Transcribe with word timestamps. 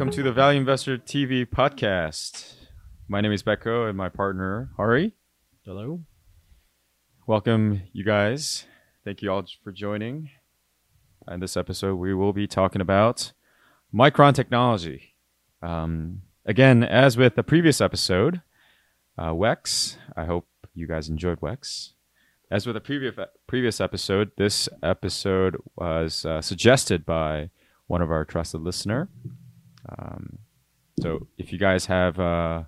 welcome 0.00 0.16
to 0.16 0.22
the 0.22 0.32
Value 0.32 0.58
Investor 0.58 0.96
TV 0.96 1.44
podcast. 1.44 2.54
My 3.06 3.20
name 3.20 3.32
is 3.32 3.42
Becco 3.42 3.86
and 3.86 3.98
my 3.98 4.08
partner, 4.08 4.70
Hari. 4.78 5.14
Hello. 5.66 6.00
Welcome, 7.26 7.82
you 7.92 8.02
guys. 8.02 8.64
Thank 9.04 9.20
you 9.20 9.30
all 9.30 9.44
for 9.62 9.72
joining. 9.72 10.30
In 11.30 11.40
this 11.40 11.54
episode, 11.54 11.96
we 11.96 12.14
will 12.14 12.32
be 12.32 12.46
talking 12.46 12.80
about 12.80 13.32
Micron 13.92 14.34
technology. 14.34 15.16
Um, 15.60 16.22
again, 16.46 16.82
as 16.82 17.18
with 17.18 17.34
the 17.34 17.42
previous 17.42 17.82
episode, 17.82 18.40
uh, 19.18 19.32
Wex, 19.32 19.96
I 20.16 20.24
hope 20.24 20.48
you 20.72 20.86
guys 20.86 21.10
enjoyed 21.10 21.42
Wex. 21.42 21.90
As 22.50 22.66
with 22.66 22.72
the 22.72 22.80
previous 22.80 23.16
previous 23.46 23.82
episode, 23.82 24.30
this 24.38 24.66
episode 24.82 25.58
was 25.76 26.24
uh, 26.24 26.40
suggested 26.40 27.04
by 27.04 27.50
one 27.86 28.00
of 28.00 28.10
our 28.10 28.24
trusted 28.24 28.62
listener. 28.62 29.10
Um, 29.88 30.38
so 31.00 31.26
if 31.38 31.52
you 31.52 31.58
guys 31.58 31.86
have 31.86 32.18
uh, 32.18 32.64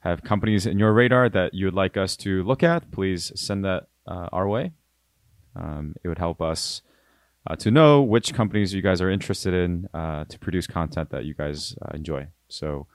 have 0.00 0.22
companies 0.22 0.66
in 0.66 0.78
your 0.78 0.92
radar 0.92 1.28
that 1.28 1.54
you 1.54 1.66
would 1.66 1.74
like 1.74 1.96
us 1.96 2.16
to 2.18 2.42
look 2.42 2.62
at, 2.62 2.90
please 2.90 3.32
send 3.34 3.64
that 3.64 3.88
uh, 4.06 4.28
our 4.32 4.48
way. 4.48 4.72
Um, 5.56 5.94
it 6.02 6.08
would 6.08 6.18
help 6.18 6.40
us 6.40 6.82
uh, 7.46 7.56
to 7.56 7.70
know 7.70 8.02
which 8.02 8.34
companies 8.34 8.74
you 8.74 8.82
guys 8.82 9.00
are 9.00 9.10
interested 9.10 9.54
in 9.54 9.88
uh, 9.94 10.24
to 10.28 10.38
produce 10.38 10.66
content 10.66 11.10
that 11.10 11.24
you 11.24 11.34
guys 11.34 11.74
uh, 11.82 11.94
enjoy. 11.94 12.28
So 12.48 12.86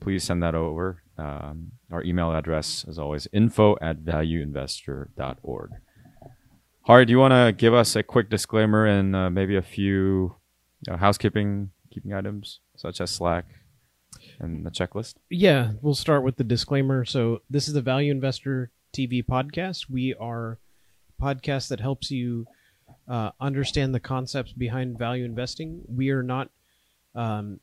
please 0.00 0.24
send 0.24 0.42
that 0.42 0.54
over. 0.54 1.02
Um, 1.18 1.72
our 1.90 2.02
email 2.02 2.32
address, 2.32 2.84
as 2.88 2.98
always, 2.98 3.28
info 3.32 3.76
at 3.80 3.98
valueinvestor.org. 3.98 5.70
Hari, 6.84 7.04
do 7.06 7.10
you 7.12 7.18
want 7.18 7.32
to 7.32 7.54
give 7.56 7.74
us 7.74 7.94
a 7.94 8.02
quick 8.02 8.28
disclaimer 8.28 8.86
and 8.86 9.14
uh, 9.14 9.30
maybe 9.30 9.56
a 9.56 9.62
few 9.62 10.36
housekeeping 10.88 11.70
keeping 11.92 12.12
items, 12.12 12.60
such 12.82 13.00
as 13.00 13.12
Slack 13.12 13.46
and 14.40 14.66
the 14.66 14.70
checklist? 14.70 15.14
Yeah, 15.30 15.72
we'll 15.80 15.94
start 15.94 16.24
with 16.24 16.36
the 16.36 16.44
disclaimer. 16.44 17.04
So 17.04 17.42
this 17.48 17.68
is 17.68 17.74
the 17.74 17.80
Value 17.80 18.10
Investor 18.10 18.72
TV 18.92 19.24
podcast. 19.24 19.88
We 19.88 20.14
are 20.14 20.58
a 21.08 21.22
podcast 21.22 21.68
that 21.68 21.78
helps 21.78 22.10
you 22.10 22.46
uh, 23.08 23.30
understand 23.40 23.94
the 23.94 24.00
concepts 24.00 24.52
behind 24.52 24.98
value 24.98 25.24
investing. 25.24 25.82
We 25.86 26.10
are 26.10 26.24
not 26.24 26.50
um, 27.14 27.60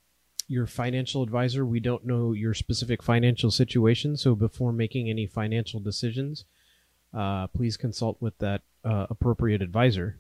your 0.48 0.66
financial 0.66 1.22
advisor. 1.22 1.66
We 1.66 1.82
don't 1.82 2.06
know 2.06 2.32
your 2.32 2.54
specific 2.54 3.04
financial 3.04 3.52
situation. 3.52 4.16
So 4.16 4.36
before 4.36 4.72
making 4.72 5.10
any 5.10 5.28
financial 5.28 5.82
decisions, 5.82 6.46
uh, 7.14 7.48
please 7.48 7.76
consult 7.76 8.22
with 8.22 8.38
that 8.38 8.62
uh, 8.86 9.08
appropriate 9.10 9.62
advisor. 9.62 10.18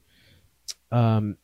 Um, 0.91 1.37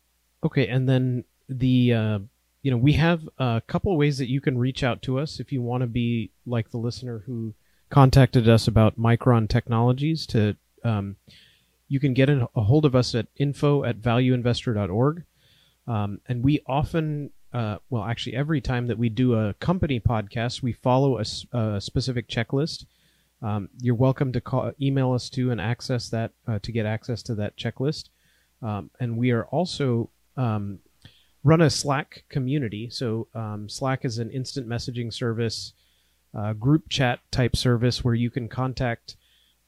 okay, 0.43 0.67
and 0.67 0.89
then 0.89 1.23
the 1.47 1.93
uh, 1.93 2.19
you 2.65 2.71
know 2.71 2.77
we 2.77 2.93
have 2.93 3.29
a 3.37 3.61
couple 3.67 3.95
ways 3.95 4.17
that 4.17 4.27
you 4.27 4.41
can 4.41 4.57
reach 4.57 4.81
out 4.81 5.03
to 5.03 5.19
us 5.19 5.39
if 5.39 5.51
you 5.51 5.61
want 5.61 5.81
to 5.81 5.87
be 5.87 6.31
like 6.47 6.71
the 6.71 6.79
listener 6.79 7.21
who 7.27 7.53
contacted 7.91 8.49
us 8.49 8.67
about 8.67 8.97
Micron 8.97 9.47
Technologies. 9.47 10.25
To 10.25 10.57
um, 10.83 11.17
you 11.87 11.99
can 11.99 12.15
get 12.15 12.27
a 12.27 12.49
hold 12.55 12.85
of 12.85 12.95
us 12.95 13.13
at 13.13 13.27
info 13.35 13.83
at 13.83 14.01
valueinvestor.org. 14.01 15.25
Um, 15.87 16.21
and 16.27 16.43
we 16.43 16.59
often 16.65 17.29
uh, 17.53 17.77
well, 17.91 18.03
actually, 18.03 18.35
every 18.35 18.61
time 18.61 18.87
that 18.87 18.97
we 18.97 19.09
do 19.09 19.35
a 19.35 19.53
company 19.59 19.99
podcast, 19.99 20.63
we 20.63 20.73
follow 20.73 21.19
a, 21.19 21.25
a 21.55 21.79
specific 21.79 22.27
checklist. 22.27 22.85
Um, 23.43 23.69
you're 23.79 23.93
welcome 23.93 24.33
to 24.33 24.41
call, 24.41 24.71
email 24.81 25.13
us 25.13 25.29
to 25.29 25.51
and 25.51 25.61
access 25.61 26.09
that 26.09 26.31
uh, 26.47 26.57
to 26.63 26.71
get 26.71 26.87
access 26.87 27.21
to 27.23 27.35
that 27.35 27.57
checklist. 27.57 28.09
Um, 28.63 28.89
and 28.99 29.19
we 29.19 29.29
are 29.29 29.45
also 29.45 30.09
um, 30.35 30.79
run 31.45 31.61
a 31.61 31.69
Slack 31.69 32.25
community. 32.27 32.89
So 32.89 33.27
um, 33.35 33.69
Slack 33.69 34.03
is 34.03 34.17
an 34.17 34.31
instant 34.31 34.67
messaging 34.67 35.13
service, 35.13 35.73
uh, 36.37 36.53
group 36.53 36.89
chat 36.89 37.19
type 37.31 37.55
service 37.55 38.03
where 38.03 38.15
you 38.15 38.29
can 38.29 38.49
contact 38.49 39.15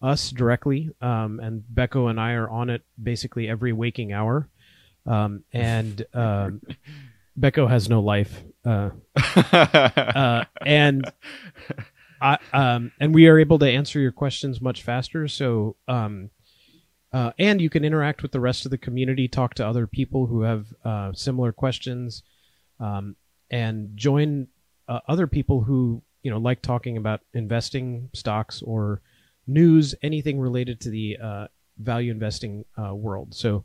us 0.02 0.32
directly. 0.32 0.90
Um, 1.02 1.40
and 1.40 1.64
Becco 1.74 2.10
and 2.10 2.20
I 2.20 2.34
are 2.34 2.50
on 2.50 2.72
it 2.72 2.82
basically 3.02 3.48
every 3.48 3.74
waking 3.74 4.12
hour. 4.12 4.50
Um, 5.06 5.44
and 5.54 6.04
Becco 7.40 7.70
has 7.70 7.88
no 7.88 8.02
life, 8.02 8.44
uh, 8.66 8.90
uh, 9.54 10.44
and 10.66 11.10
I, 12.20 12.40
um, 12.52 12.92
and 13.00 13.14
we 13.14 13.28
are 13.28 13.38
able 13.38 13.60
to 13.60 13.70
answer 13.70 14.00
your 14.00 14.12
questions 14.12 14.60
much 14.60 14.82
faster. 14.82 15.28
So, 15.28 15.76
um, 15.88 16.32
uh, 17.14 17.32
and 17.40 17.62
you 17.62 17.70
can 17.70 17.86
interact 17.86 18.22
with 18.22 18.32
the 18.32 18.40
rest 18.40 18.66
of 18.66 18.72
the 18.72 18.78
community, 18.78 19.28
talk 19.28 19.54
to 19.56 19.66
other 19.66 19.88
people 19.88 20.28
who 20.28 20.42
have 20.42 20.68
uh, 20.84 21.14
similar 21.14 21.52
questions, 21.52 22.24
um, 22.80 23.16
and 23.50 23.96
join 23.96 24.48
uh, 24.88 25.00
other 25.08 25.28
people 25.28 25.62
who 25.62 26.02
you 26.22 26.32
know 26.32 26.38
like 26.38 26.62
talking 26.62 26.98
about 26.98 27.22
investing, 27.34 28.10
stocks, 28.14 28.62
or 28.62 29.02
news, 29.48 29.96
anything 30.02 30.40
related 30.40 30.82
to 30.82 30.90
the 30.90 31.18
uh, 31.22 31.48
value 31.78 32.12
investing 32.12 32.66
world. 32.78 33.34
So. 33.34 33.64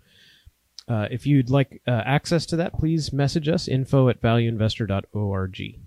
Uh, 0.88 1.06
if 1.12 1.24
you'd 1.28 1.48
like 1.48 1.80
uh, 1.86 2.02
access 2.04 2.44
to 2.44 2.56
that, 2.56 2.72
please 2.72 3.12
message 3.12 3.48
us 3.48 3.68
info 3.68 4.08
at 4.08 4.20
valueinvestor.org. 4.20 5.80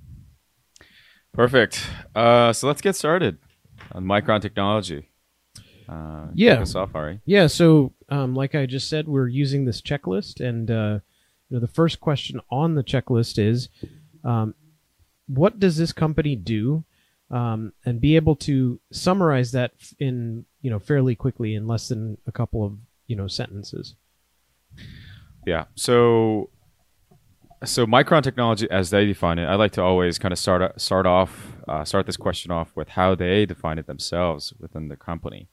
Perfect. 1.34 1.88
Uh, 2.16 2.54
so 2.54 2.66
let's 2.66 2.82
get 2.82 2.96
started 2.96 3.38
on 3.92 4.06
Micron 4.06 4.42
Technology. 4.42 5.10
Uh, 5.88 6.28
yeah. 6.34 6.62
Us 6.62 6.76
off, 6.76 6.96
Ari. 6.96 7.20
Yeah. 7.26 7.48
So, 7.48 7.94
um, 8.10 8.36
like 8.36 8.56
I 8.56 8.66
just 8.66 8.90
said, 8.90 9.08
we're 9.08 9.28
using 9.28 9.66
this 9.66 9.82
checklist, 9.82 10.40
and 10.40 10.70
uh, 10.70 11.00
you 11.50 11.58
know, 11.58 11.60
the 11.60 11.68
first 11.68 12.00
question 12.00 12.40
on 12.50 12.76
the 12.76 12.84
checklist 12.84 13.38
is, 13.38 13.70
um, 14.24 14.56
what 15.28 15.60
does 15.60 15.78
this 15.78 15.92
company 15.94 16.36
do? 16.36 16.84
Um, 17.32 17.74
and 17.84 18.00
be 18.00 18.16
able 18.16 18.36
to 18.38 18.80
summarize 18.92 19.52
that 19.54 19.72
in 20.00 20.46
you 20.62 20.70
know 20.70 20.80
fairly 20.80 21.16
quickly 21.16 21.56
in 21.56 21.68
less 21.68 21.88
than 21.88 22.18
a 22.28 22.32
couple 22.32 22.64
of 22.64 22.78
you 23.08 23.16
know 23.16 23.28
sentences. 23.28 23.96
Yeah. 25.46 25.66
So 25.76 26.50
so 27.64 27.86
Micron 27.86 28.22
technology, 28.22 28.70
as 28.70 28.90
they 28.90 29.06
define 29.06 29.40
it, 29.40 29.46
I 29.46 29.56
like 29.56 29.72
to 29.74 29.82
always 29.82 30.18
kind 30.20 30.32
of 30.32 30.40
start 30.40 30.80
start 30.80 31.06
off 31.06 31.54
uh, 31.68 31.84
start 31.84 32.06
this 32.06 32.18
question 32.18 32.52
off 32.52 32.76
with 32.76 32.90
how 32.90 33.16
they 33.16 33.46
define 33.46 33.78
it 33.78 33.88
themselves 33.88 34.54
within 34.60 34.88
the 34.88 34.96
company. 34.96 35.48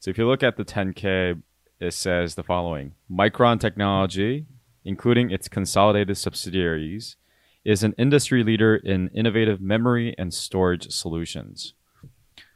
So 0.00 0.10
if 0.10 0.16
you 0.16 0.26
look 0.26 0.42
at 0.42 0.56
the 0.56 0.64
10K, 0.64 1.42
it 1.78 1.92
says 1.92 2.34
the 2.34 2.42
following: 2.42 2.94
Micron 3.10 3.60
Technology, 3.60 4.46
including 4.82 5.30
its 5.30 5.46
consolidated 5.46 6.16
subsidiaries, 6.16 7.16
is 7.64 7.82
an 7.82 7.94
industry 7.98 8.42
leader 8.42 8.76
in 8.76 9.08
innovative 9.08 9.60
memory 9.60 10.14
and 10.16 10.32
storage 10.32 10.90
solutions. 10.90 11.74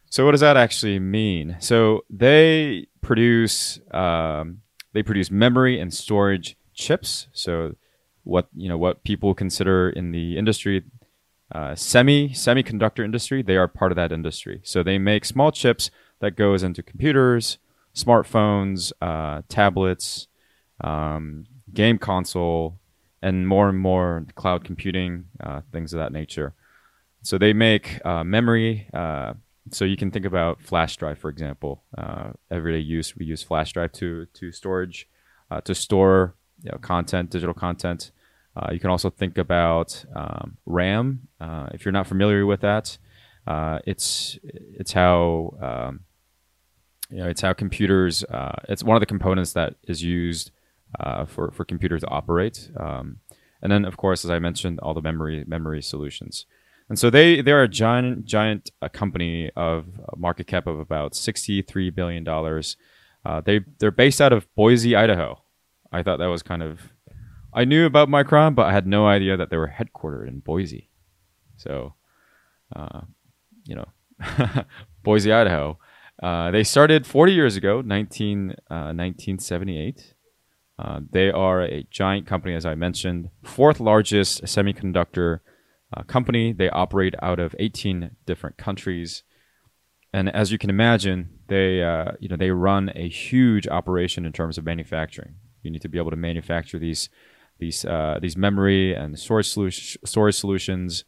So 0.09 0.25
what 0.25 0.31
does 0.31 0.41
that 0.41 0.57
actually 0.57 0.99
mean? 0.99 1.57
So 1.61 2.05
they 2.09 2.87
produce 3.03 3.79
um, 3.91 4.63
they 4.95 5.03
produce 5.03 5.31
memory 5.31 5.79
and 5.79 5.93
storage 5.93 6.57
chips. 6.73 7.29
So 7.35 7.77
what 8.23 8.49
you 8.55 8.71
know 8.71 8.79
what 8.79 9.05
people 9.05 9.35
consider 9.35 9.91
in 9.91 10.13
the 10.13 10.39
industry 10.39 10.85
uh, 11.53 11.75
semi 11.75 12.31
semiconductor 12.31 13.05
industry, 13.05 13.43
they 13.43 13.57
are 13.57 13.69
part 13.69 13.93
of 13.93 13.97
that 13.97 14.13
industry. 14.13 14.61
So 14.65 14.83
they 14.83 14.97
make 14.97 15.27
small 15.27 15.53
chips 15.53 15.91
that 16.21 16.37
goes 16.37 16.63
into 16.63 16.83
computers, 16.83 17.59
smartphones, 17.95 18.93
uh, 19.01 19.43
tablets, 19.49 20.29
um, 20.83 21.47
game 21.73 21.99
console, 21.99 22.79
and 23.23 23.49
more 23.49 23.69
and 23.69 23.79
more 23.79 24.27
cloud 24.35 24.65
computing, 24.65 25.27
uh, 25.43 25.61
things 25.73 25.93
of 25.93 25.99
that 25.99 26.13
nature. 26.13 26.55
So 27.23 27.39
they 27.39 27.53
make 27.53 28.05
uh, 28.05 28.23
memory 28.25 28.89
uh, 28.93 29.35
so 29.71 29.87
you 29.87 29.97
can 29.97 30.11
think 30.11 30.27
about 30.27 30.61
flash 30.61 30.97
drive, 30.97 31.19
for 31.19 31.31
example. 31.31 31.85
Uh, 31.97 32.33
everyday 32.51 32.81
use, 32.81 33.17
we 33.17 33.25
use 33.25 33.43
flash 33.43 33.73
drive 33.73 33.93
to 33.93 34.27
to 34.35 34.53
storage, 34.53 35.09
uh, 35.51 35.63
to 35.63 35.75
store 35.75 36.35
you 36.63 36.71
know, 36.71 36.79
content, 36.79 37.31
digital 37.31 37.55
content. 37.55 38.11
You 38.71 38.79
can 38.79 38.91
also 38.91 39.11
think 39.11 39.37
about 39.37 40.05
um, 40.15 40.59
RAM. 40.65 41.27
If 41.73 41.85
you're 41.85 41.93
not 41.93 42.07
familiar 42.07 42.47
with 42.47 42.61
that, 42.61 42.99
uh, 43.47 43.79
it's 43.87 44.39
it's 44.43 44.93
how 44.93 45.57
um, 45.61 46.01
you 47.11 47.19
know 47.19 47.29
it's 47.29 47.41
how 47.41 47.53
computers. 47.53 48.25
Uh, 48.25 48.57
it's 48.69 48.83
one 48.83 48.97
of 48.97 49.01
the 49.01 49.07
components 49.07 49.53
that 49.53 49.75
is 49.85 50.03
used 50.03 50.51
for 51.27 51.51
for 51.51 51.65
computers 51.65 52.03
to 52.03 52.09
operate. 52.09 52.71
Um, 52.77 53.19
and 53.65 53.73
then, 53.73 53.87
of 53.87 53.97
course, 53.97 54.25
as 54.27 54.31
I 54.31 54.39
mentioned, 54.39 54.79
all 54.81 54.93
the 54.93 55.01
memory 55.01 55.43
memory 55.47 55.83
solutions. 55.83 56.45
And 56.89 56.99
so 56.99 57.09
they 57.09 57.41
they 57.41 57.51
are 57.51 57.63
a 57.63 57.69
giant 57.69 58.27
giant 58.27 58.71
uh, 58.83 58.91
company 58.91 59.51
of 59.57 59.87
market 60.17 60.47
cap 60.47 60.67
of 60.67 60.79
about 60.79 61.15
sixty 61.15 61.63
three 61.63 61.89
billion 61.89 62.25
dollars. 62.25 62.77
Uh, 63.25 63.41
they 63.41 63.61
they're 63.79 63.91
based 63.91 64.21
out 64.21 64.35
of 64.35 64.47
Boise, 64.55 64.95
Idaho. 64.95 65.43
I 65.91 66.03
thought 66.03 66.19
that 66.19 66.27
was 66.27 66.43
kind 66.43 66.63
of 66.63 66.93
I 67.55 67.65
knew 67.65 67.87
about 67.87 68.11
Micron, 68.11 68.55
but 68.55 68.67
I 68.67 68.73
had 68.73 68.87
no 68.87 69.07
idea 69.07 69.37
that 69.39 69.49
they 69.49 69.57
were 69.57 69.73
headquartered 69.79 70.29
in 70.29 70.41
Boise. 70.41 70.91
So, 71.57 71.95
uh, 72.77 73.03
you 73.65 73.75
know, 73.75 73.89
Boise, 75.03 75.33
Idaho. 75.33 75.79
Uh, 76.23 76.51
they 76.51 76.63
started 76.63 77.07
40 77.07 77.33
years 77.33 77.57
ago, 77.57 77.81
19, 77.81 78.55
1978. 78.69 80.15
Uh, 80.79 80.83
uh, 80.83 81.01
they 81.11 81.31
are 81.31 81.63
a 81.63 81.87
giant 81.91 82.27
company, 82.27 82.55
as 82.55 82.67
I 82.67 82.75
mentioned, 82.75 83.31
fourth 83.43 83.79
largest 83.79 84.43
semiconductor 84.45 85.41
uh, 85.97 86.03
company. 86.03 86.53
They 86.53 86.69
operate 86.71 87.15
out 87.23 87.39
of 87.39 87.55
18 87.59 88.11
different 88.27 88.57
countries, 88.57 89.23
and 90.13 90.29
as 90.35 90.51
you 90.51 90.59
can 90.59 90.71
imagine, 90.71 91.39
they 91.49 91.83
uh, 91.83 92.13
you 92.19 92.29
know 92.29 92.37
they 92.37 92.51
run 92.51 92.91
a 92.97 93.09
huge 93.09 93.69
operation 93.69 94.25
in 94.27 94.33
terms 94.33 94.59
of 94.59 94.65
manufacturing. 94.65 95.35
You 95.63 95.71
need 95.71 95.83
to 95.83 95.89
be 95.89 95.99
able 95.99 96.11
to 96.11 96.17
manufacture 96.17 96.79
these 96.79 97.09
these 97.61 97.85
uh, 97.85 98.19
these 98.21 98.37
memory 98.37 98.95
and 98.95 99.19
storage 99.19 99.55
solu- 99.55 99.97
storage 100.05 100.35
solutions 100.35 101.05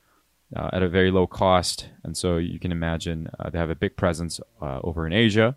uh, 0.54 0.70
at 0.72 0.82
a 0.82 0.88
very 0.88 1.10
low 1.10 1.26
cost, 1.26 1.88
and 2.04 2.16
so 2.16 2.36
you 2.36 2.58
can 2.58 2.70
imagine 2.70 3.28
uh, 3.38 3.50
they 3.50 3.58
have 3.58 3.70
a 3.70 3.74
big 3.74 3.96
presence 3.96 4.40
uh, 4.60 4.80
over 4.84 5.06
in 5.06 5.12
Asia. 5.12 5.56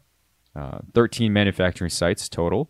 13 0.93 1.31
manufacturing 1.31 1.89
sites 1.89 2.27
total. 2.27 2.69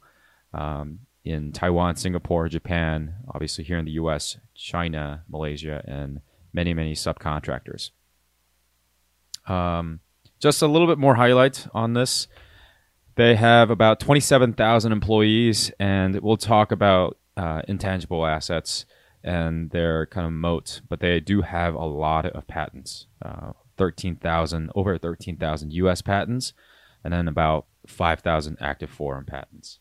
Um, 0.54 1.00
in 1.26 1.52
Taiwan, 1.52 1.96
Singapore, 1.96 2.48
Japan, 2.48 3.16
obviously 3.34 3.64
here 3.64 3.78
in 3.78 3.86
the 3.86 3.92
US, 3.92 4.38
China, 4.56 5.24
Malaysia, 5.28 5.84
and 5.86 6.22
many, 6.54 6.74
many 6.74 6.94
subcontractors. 6.94 7.92
Um, 9.48 10.00
just 10.40 10.62
a 10.62 10.68
little 10.68 10.88
bit 10.88 10.98
more 10.98 11.16
highlight 11.16 11.68
on 11.74 11.94
this. 11.94 12.28
They 13.16 13.36
have 13.36 13.70
about 13.70 14.00
27,000 14.00 14.92
employees, 14.92 15.72
and 15.80 16.20
we'll 16.22 16.38
talk 16.38 16.72
about 16.72 17.18
uh, 17.36 17.62
intangible 17.68 18.26
assets 18.26 18.86
and 19.24 19.72
their 19.72 20.06
kind 20.06 20.26
of 20.26 20.34
moat, 20.34 20.82
but 20.88 21.00
they 21.00 21.20
do 21.20 21.42
have 21.42 21.74
a 21.74 21.86
lot 21.86 22.26
of 22.26 22.48
patents 22.48 23.08
uh, 23.24 23.52
13,000, 23.78 24.72
over 24.76 24.98
13,000 24.98 25.74
US 25.74 26.02
patents, 26.02 26.54
and 27.04 27.14
then 27.14 27.28
about 27.28 27.66
5,000 27.88 28.58
active 28.60 28.90
foreign 28.90 29.26
patents. 29.26 29.80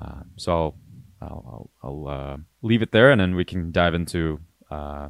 Um, 0.00 0.30
so 0.36 0.74
I'll, 1.20 1.70
I'll, 1.82 2.06
I'll 2.06 2.08
uh, 2.08 2.36
leave 2.62 2.82
it 2.82 2.92
there, 2.92 3.10
and 3.10 3.20
then 3.20 3.34
we 3.34 3.44
can 3.44 3.72
dive 3.72 3.94
into 3.94 4.40
uh, 4.70 5.08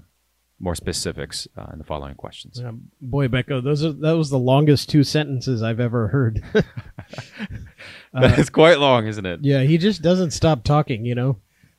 more 0.58 0.74
specifics 0.74 1.46
uh, 1.56 1.66
in 1.72 1.78
the 1.78 1.84
following 1.84 2.14
questions. 2.14 2.60
Yeah, 2.62 2.72
boy, 3.00 3.28
Becco, 3.28 3.62
those 3.62 3.84
are 3.84 3.92
that 3.92 4.16
was 4.16 4.30
the 4.30 4.38
longest 4.38 4.88
two 4.88 5.04
sentences 5.04 5.62
I've 5.62 5.80
ever 5.80 6.08
heard. 6.08 6.42
it's 8.14 8.50
quite 8.50 8.78
long, 8.78 9.06
isn't 9.06 9.26
it? 9.26 9.40
Yeah, 9.42 9.62
he 9.62 9.76
just 9.76 10.02
doesn't 10.02 10.30
stop 10.30 10.64
talking. 10.64 11.04
You 11.04 11.14
know. 11.14 11.36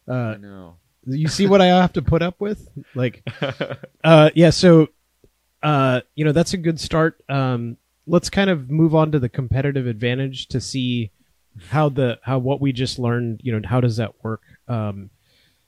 Uh, 0.07 0.13
I 0.13 0.38
know. 0.38 0.75
You 1.05 1.27
see 1.27 1.47
what 1.47 1.61
I 1.61 1.67
have 1.67 1.94
to 1.94 2.01
put 2.01 2.21
up 2.21 2.39
with? 2.39 2.69
Like, 2.95 3.27
uh, 4.03 4.29
yeah. 4.35 4.51
So, 4.51 4.88
uh, 5.61 6.01
you 6.15 6.23
know, 6.25 6.31
that's 6.31 6.53
a 6.53 6.57
good 6.57 6.79
start. 6.79 7.21
Um, 7.29 7.77
let's 8.07 8.29
kind 8.29 8.50
of 8.50 8.69
move 8.69 8.95
on 8.95 9.11
to 9.11 9.19
the 9.19 9.29
competitive 9.29 9.88
advantage 9.88 10.47
to 10.47 10.61
see 10.61 11.11
how 11.69 11.89
the 11.89 12.19
how 12.23 12.39
what 12.39 12.59
we 12.59 12.71
just 12.71 12.97
learned 12.97 13.39
you 13.44 13.51
know 13.51 13.67
how 13.67 13.79
does 13.79 13.97
that 13.97 14.23
work 14.23 14.41
um, 14.67 15.09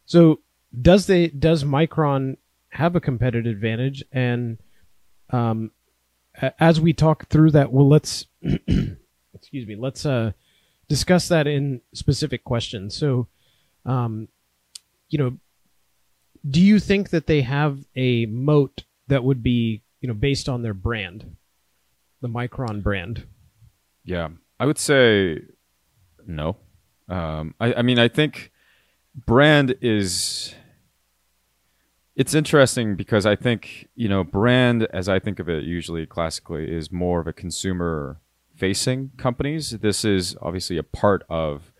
so 0.06 0.40
does 0.82 1.06
they 1.06 1.28
does 1.28 1.64
micron 1.64 2.38
have 2.70 2.96
a 2.96 3.02
competitive 3.02 3.52
advantage 3.52 4.04
and 4.12 4.58
um, 5.30 5.72
as 6.60 6.82
we 6.82 6.92
talk 6.92 7.30
through 7.30 7.52
that 7.52 7.72
well 7.72 7.88
let's 7.88 8.26
excuse 9.34 9.68
me 9.68 9.76
let's 9.76 10.06
uh, 10.06 10.32
discuss 10.88 11.28
that 11.28 11.48
in 11.48 11.82
specific 11.94 12.44
questions 12.44 12.96
so 12.96 13.28
um, 13.86 14.28
you 15.10 15.18
know 15.18 15.38
do 16.50 16.62
you 16.62 16.80
think 16.80 17.10
that 17.10 17.28
they 17.28 17.42
have 17.42 17.80
a 17.96 18.26
moat 18.28 18.84
that 19.08 19.24
would 19.24 19.42
be 19.42 19.82
you 20.02 20.08
know 20.08 20.14
based 20.14 20.48
on 20.48 20.62
their 20.62 20.74
brand 20.74 21.36
the 22.22 22.30
micron 22.30 22.82
brand 22.84 23.26
yeah 24.04 24.30
i 24.60 24.66
would 24.66 24.78
say 24.78 25.40
no. 26.28 26.58
Um, 27.08 27.54
I, 27.60 27.76
I 27.76 27.82
mean, 27.82 28.00
I 28.00 28.08
think 28.08 28.52
brand 29.14 29.76
is. 29.82 30.56
It's 32.16 32.34
interesting 32.34 32.96
because 32.96 33.26
I 33.26 33.36
think 33.36 33.90
you 33.96 34.08
know 34.08 34.24
brand, 34.24 34.88
as 34.94 35.10
I 35.10 35.20
think 35.20 35.40
of 35.40 35.50
it, 35.50 35.64
usually 35.64 36.06
classically, 36.06 36.72
is 36.72 36.92
more 36.92 37.20
of 37.20 37.28
a 37.28 37.34
consumer 37.34 38.22
facing 38.56 39.12
companies. 39.18 39.72
This 39.72 40.06
is 40.06 40.36
obviously 40.42 40.78
a 40.78 40.84
part 40.84 41.24
of 41.30 41.74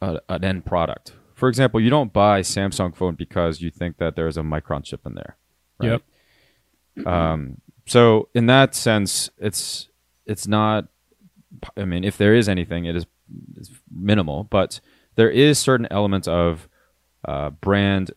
a, 0.00 0.20
an 0.28 0.44
end 0.44 0.66
product. 0.66 1.12
For 1.38 1.48
example, 1.48 1.80
you 1.80 1.88
don't 1.88 2.12
buy 2.12 2.40
Samsung 2.40 2.96
phone 2.96 3.14
because 3.14 3.60
you 3.60 3.70
think 3.70 3.98
that 3.98 4.16
there's 4.16 4.36
a 4.36 4.42
Micron 4.42 4.82
chip 4.82 5.06
in 5.06 5.14
there. 5.14 5.36
Right? 5.80 6.02
Yep. 6.96 7.06
Um, 7.06 7.60
so 7.86 8.28
in 8.34 8.46
that 8.46 8.74
sense, 8.74 9.30
it's 9.38 9.88
it's 10.26 10.48
not. 10.48 10.88
I 11.76 11.84
mean, 11.84 12.02
if 12.02 12.18
there 12.18 12.34
is 12.34 12.48
anything, 12.48 12.86
it 12.86 12.96
is 12.96 13.06
is 13.56 13.70
minimal, 13.88 14.44
but 14.44 14.80
there 15.14 15.30
is 15.30 15.60
certain 15.60 15.86
elements 15.92 16.26
of 16.26 16.68
uh, 17.24 17.50
brand 17.50 18.10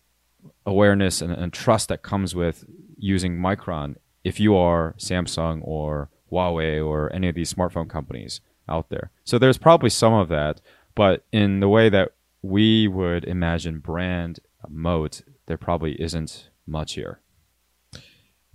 awareness 0.65 1.21
and, 1.21 1.31
and, 1.31 1.51
trust 1.51 1.89
that 1.89 2.03
comes 2.03 2.35
with 2.35 2.65
using 2.97 3.37
Micron 3.37 3.95
if 4.23 4.39
you 4.39 4.55
are 4.55 4.93
Samsung 4.97 5.59
or 5.63 6.09
Huawei 6.31 6.83
or 6.85 7.11
any 7.13 7.27
of 7.27 7.35
these 7.35 7.51
smartphone 7.51 7.89
companies 7.89 8.41
out 8.69 8.89
there. 8.89 9.09
So 9.23 9.39
there's 9.39 9.57
probably 9.57 9.89
some 9.89 10.13
of 10.13 10.29
that, 10.29 10.61
but 10.95 11.25
in 11.31 11.59
the 11.59 11.67
way 11.67 11.89
that 11.89 12.13
we 12.41 12.87
would 12.87 13.23
imagine 13.25 13.79
brand 13.79 14.39
moat, 14.67 15.21
there 15.47 15.57
probably 15.57 16.01
isn't 16.01 16.49
much 16.65 16.93
here. 16.93 17.19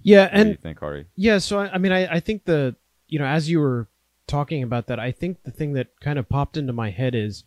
Yeah, 0.03 0.25
what 0.25 0.35
and 0.35 0.49
you 0.51 0.57
think, 0.57 0.83
Ari? 0.83 1.07
Yeah, 1.17 1.39
so 1.39 1.59
I, 1.59 1.75
I 1.75 1.79
mean, 1.79 1.93
I, 1.93 2.15
I 2.15 2.21
think 2.21 2.45
the 2.45 2.77
you 3.09 3.19
know 3.19 3.27
as 3.27 3.49
you 3.51 3.61
were 3.61 3.89
talking 4.27 4.63
about 4.63 4.87
that, 4.89 4.99
I 4.99 5.13
think 5.13 5.43
the 5.43 5.51
thing 5.51 5.75
that 5.75 5.89
kind 6.01 6.19
of 6.19 6.29
popped 6.29 6.57
into 6.57 6.73
my 6.73 6.91
head 6.91 7.15
is, 7.15 7.45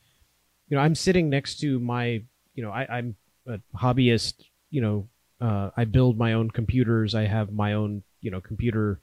you 0.67 0.77
know, 0.77 0.83
I'm 0.83 0.95
sitting 0.95 1.29
next 1.29 1.59
to 1.61 1.79
my, 1.79 2.23
you 2.55 2.63
know, 2.63 2.71
I, 2.71 2.99
am 2.99 3.15
a 3.47 3.59
hobbyist, 3.75 4.35
you 4.69 4.81
know, 4.81 5.07
uh, 5.41 5.71
I 5.75 5.85
build 5.85 6.17
my 6.17 6.33
own 6.33 6.51
computers. 6.51 7.15
I 7.15 7.23
have 7.23 7.51
my 7.51 7.73
own, 7.73 8.03
you 8.21 8.31
know, 8.31 8.41
computer 8.41 8.99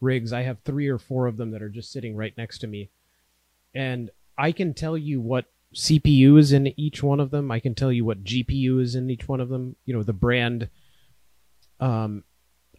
rigs. 0.00 0.32
I 0.32 0.42
have 0.42 0.58
three 0.60 0.88
or 0.88 0.98
four 0.98 1.26
of 1.26 1.36
them 1.36 1.50
that 1.50 1.62
are 1.62 1.68
just 1.68 1.92
sitting 1.92 2.16
right 2.16 2.36
next 2.36 2.58
to 2.58 2.66
me. 2.66 2.90
And 3.74 4.10
I 4.36 4.52
can 4.52 4.74
tell 4.74 4.96
you 4.96 5.20
what 5.20 5.46
CPU 5.74 6.38
is 6.38 6.52
in 6.52 6.78
each 6.78 7.02
one 7.02 7.20
of 7.20 7.30
them. 7.30 7.50
I 7.50 7.60
can 7.60 7.74
tell 7.74 7.92
you 7.92 8.04
what 8.04 8.24
GPU 8.24 8.80
is 8.80 8.94
in 8.94 9.08
each 9.10 9.28
one 9.28 9.40
of 9.40 9.48
them. 9.48 9.76
You 9.84 9.94
know, 9.94 10.02
the 10.02 10.12
brand. 10.12 10.68
Um, 11.78 12.24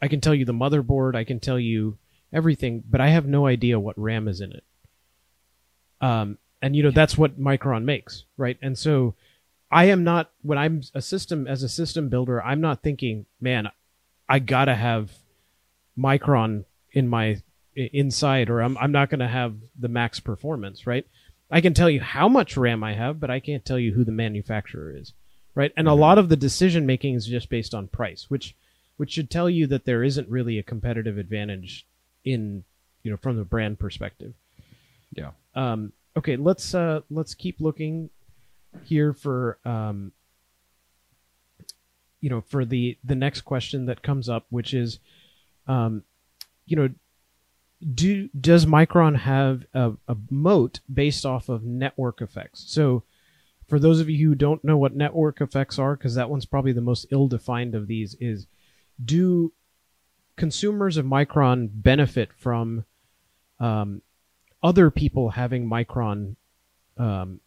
I 0.02 0.08
can 0.08 0.22
tell 0.22 0.36
you 0.36 0.46
the 0.46 0.54
motherboard. 0.54 1.16
I 1.16 1.24
can 1.24 1.40
tell 1.40 1.60
you 1.60 1.98
everything, 2.34 2.84
but 2.88 3.02
I 3.02 3.10
have 3.10 3.26
no 3.26 3.46
idea 3.46 3.80
what 3.80 3.98
RAM 3.98 4.28
is 4.28 4.42
in 4.42 4.52
it. 4.52 4.64
Um, 6.02 6.38
and 6.62 6.76
you 6.76 6.84
know 6.84 6.92
that's 6.92 7.18
what 7.18 7.40
Micron 7.40 7.84
makes, 7.84 8.26
right? 8.38 8.58
And 8.62 8.78
so 8.78 9.16
I 9.72 9.86
am 9.86 10.04
not 10.04 10.32
when 10.42 10.58
I'm 10.58 10.82
a 10.94 11.02
system 11.02 11.48
as 11.48 11.64
a 11.64 11.70
system 11.70 12.10
builder, 12.10 12.42
I'm 12.44 12.62
not 12.62 12.84
thinking, 12.84 13.26
man, 13.40 13.70
I 14.28 14.40
gotta 14.40 14.76
have 14.76 15.12
Micron 15.98 16.66
in 16.92 17.08
my 17.08 17.42
inside, 17.76 18.50
or 18.50 18.62
I'm 18.62 18.78
I'm 18.78 18.92
not 18.92 19.10
gonna 19.10 19.28
have 19.28 19.56
the 19.80 19.88
max 19.88 20.20
performance, 20.20 20.86
right? 20.86 21.06
I 21.52 21.62
can 21.62 21.74
tell 21.74 21.90
you 21.90 22.00
how 22.00 22.30
much 22.30 22.56
RAM 22.56 22.84
I 22.84 22.94
have, 22.94 23.20
but 23.20 23.30
I 23.30 23.40
can't 23.40 23.66
tell 23.66 23.78
you 23.78 23.94
who 23.94 24.06
the 24.06 24.12
manufacturer 24.12 24.96
is, 24.96 25.14
right? 25.54 25.74
And 25.76 25.88
a 25.88 25.92
mm-hmm. 25.92 26.00
lot 26.00 26.18
of 26.18 26.30
the 26.30 26.38
decision 26.38 26.86
making 26.86 27.16
is 27.16 27.26
just 27.26 27.50
based 27.50 27.74
on 27.74 27.88
price, 27.88 28.28
which 28.30 28.56
which 28.98 29.12
should 29.12 29.30
tell 29.30 29.50
you 29.50 29.68
that 29.68 29.86
there 29.86 30.04
isn't 30.04 30.30
really 30.30 30.60
a 30.60 30.64
competitive 30.64 31.18
advantage 31.18 31.86
in 32.24 32.64
you 33.04 33.12
know 33.12 33.18
from 33.18 33.36
the 33.36 33.44
brand 33.44 33.80
perspective. 33.80 34.34
Yeah. 35.12 35.32
Um, 35.56 35.92
okay, 36.16 36.38
let's 36.38 36.74
uh, 36.74 37.02
let's 37.10 37.34
keep 37.34 37.60
looking 37.60 38.10
here 38.86 39.14
for 39.14 39.58
um, 39.66 40.14
you 42.22 42.30
know 42.30 42.42
for 42.42 42.64
the 42.64 42.98
the 43.04 43.16
next 43.16 43.42
question 43.42 43.88
that 43.88 44.02
comes 44.02 44.30
up, 44.30 44.46
which 44.50 44.74
is, 44.74 45.00
um, 45.68 46.04
you 46.66 46.78
know, 46.78 46.90
do 47.82 48.30
does 48.40 48.66
Micron 48.66 49.18
have 49.18 49.66
a, 49.74 49.94
a 50.08 50.16
moat 50.30 50.80
based 50.92 51.26
off 51.26 51.50
of 51.50 51.64
network 51.64 52.22
effects? 52.22 52.64
So, 52.68 53.04
for 53.68 53.80
those 53.80 54.00
of 54.00 54.10
you 54.10 54.30
who 54.30 54.36
don't 54.36 54.64
know 54.64 54.78
what 54.78 54.96
network 54.96 55.42
effects 55.42 55.80
are, 55.80 55.96
because 55.96 56.16
that 56.16 56.30
one's 56.30 56.46
probably 56.46 56.74
the 56.74 56.82
most 56.82 57.06
ill 57.12 57.28
defined 57.28 57.74
of 57.74 57.88
these, 57.88 58.16
is 58.20 58.48
do 59.04 59.54
consumers 60.36 60.98
of 60.98 61.06
Micron 61.06 61.70
benefit 61.72 62.30
from 62.38 62.86
um, 63.60 64.02
other 64.62 64.92
people 64.92 65.30
having 65.30 65.68
Micron, 65.68 66.36
um, 66.98 67.40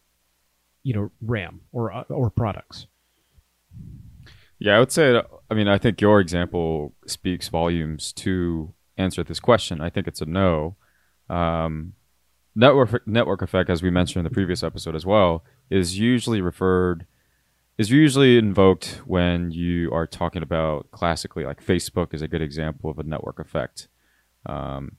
you 0.83 0.93
know, 0.93 1.11
RAM 1.21 1.61
or 1.71 2.05
or 2.09 2.29
products. 2.29 2.87
Yeah, 4.59 4.77
I 4.77 4.79
would 4.79 4.91
say. 4.91 5.21
I 5.49 5.53
mean, 5.53 5.67
I 5.67 5.77
think 5.77 6.01
your 6.01 6.19
example 6.19 6.93
speaks 7.05 7.49
volumes 7.49 8.11
to 8.13 8.73
answer 8.97 9.23
this 9.23 9.39
question. 9.39 9.81
I 9.81 9.89
think 9.89 10.07
it's 10.07 10.21
a 10.21 10.25
no. 10.25 10.75
Um, 11.29 11.93
network 12.55 13.05
network 13.07 13.41
effect, 13.41 13.69
as 13.69 13.83
we 13.83 13.89
mentioned 13.89 14.25
in 14.25 14.29
the 14.29 14.33
previous 14.33 14.63
episode 14.63 14.95
as 14.95 15.05
well, 15.05 15.43
is 15.69 15.99
usually 15.99 16.41
referred 16.41 17.05
is 17.77 17.91
usually 17.91 18.37
invoked 18.37 19.01
when 19.05 19.51
you 19.51 19.91
are 19.93 20.07
talking 20.07 20.41
about 20.41 20.89
classically, 20.91 21.43
like 21.43 21.63
Facebook 21.63 22.13
is 22.13 22.21
a 22.21 22.27
good 22.27 22.41
example 22.41 22.89
of 22.89 22.99
a 22.99 23.03
network 23.03 23.37
effect. 23.39 23.89
Um, 24.45 24.93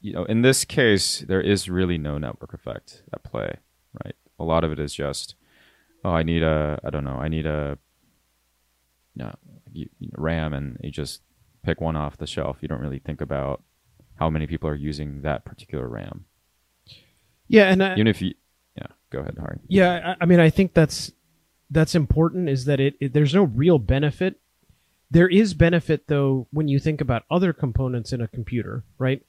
you 0.00 0.14
know, 0.14 0.24
in 0.24 0.42
this 0.42 0.64
case, 0.64 1.20
there 1.20 1.40
is 1.40 1.68
really 1.68 1.98
no 1.98 2.16
network 2.16 2.54
effect 2.54 3.02
at 3.12 3.24
play, 3.24 3.58
right? 4.04 4.14
A 4.38 4.44
lot 4.44 4.64
of 4.64 4.72
it 4.72 4.78
is 4.78 4.94
just, 4.94 5.34
oh, 6.02 6.10
I 6.10 6.22
need 6.22 6.42
a, 6.42 6.80
I 6.82 6.90
don't 6.90 7.04
know, 7.04 7.16
I 7.16 7.28
need 7.28 7.46
a, 7.46 7.78
you 9.14 9.24
know, 9.24 9.34
RAM 10.16 10.54
and 10.54 10.78
you 10.82 10.90
just 10.90 11.20
pick 11.64 11.80
one 11.80 11.96
off 11.96 12.16
the 12.16 12.26
shelf. 12.26 12.58
You 12.60 12.68
don't 12.68 12.80
really 12.80 12.98
think 12.98 13.20
about 13.20 13.62
how 14.16 14.30
many 14.30 14.46
people 14.46 14.68
are 14.68 14.74
using 14.74 15.22
that 15.22 15.44
particular 15.44 15.88
RAM. 15.88 16.26
Yeah, 17.48 17.70
and 17.70 17.82
I, 17.82 17.92
Even 17.94 18.06
if 18.06 18.22
you, 18.22 18.34
yeah, 18.76 18.86
go 19.10 19.20
ahead, 19.20 19.36
Hari. 19.38 19.58
Yeah, 19.68 20.14
I, 20.20 20.24
I 20.24 20.26
mean, 20.26 20.40
I 20.40 20.50
think 20.50 20.74
that's 20.74 21.12
that's 21.70 21.94
important. 21.94 22.48
Is 22.48 22.64
that 22.66 22.80
it, 22.80 22.94
it? 23.00 23.12
There's 23.12 23.34
no 23.34 23.44
real 23.44 23.78
benefit. 23.78 24.40
There 25.10 25.28
is 25.28 25.54
benefit 25.54 26.06
though 26.08 26.48
when 26.50 26.68
you 26.68 26.78
think 26.78 27.00
about 27.00 27.24
other 27.30 27.52
components 27.52 28.12
in 28.12 28.20
a 28.20 28.28
computer, 28.28 28.84
right? 28.98 29.22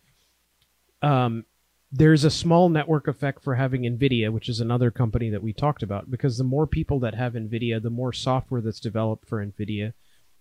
Um, 1.01 1.45
there's 1.91 2.23
a 2.23 2.31
small 2.31 2.69
network 2.69 3.07
effect 3.07 3.43
for 3.43 3.55
having 3.55 3.83
NVIDIA, 3.83 4.31
which 4.31 4.49
is 4.49 4.59
another 4.59 4.91
company 4.91 5.29
that 5.29 5.43
we 5.43 5.53
talked 5.53 5.83
about, 5.83 6.09
because 6.09 6.37
the 6.37 6.43
more 6.43 6.67
people 6.67 6.99
that 6.99 7.15
have 7.15 7.33
NVIDIA, 7.33 7.81
the 7.81 7.89
more 7.89 8.11
software 8.11 8.61
that's 8.61 8.79
developed 8.79 9.27
for 9.27 9.45
NVIDIA, 9.45 9.93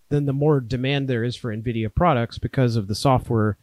then 0.09 0.27
the 0.27 0.33
more 0.33 0.61
demand 0.61 1.09
there 1.09 1.25
is 1.25 1.37
for 1.37 1.55
NVIDIA 1.55 1.93
products 1.95 2.39
because 2.39 2.77
of 2.77 2.89
the 2.89 2.95
software. 2.95 3.59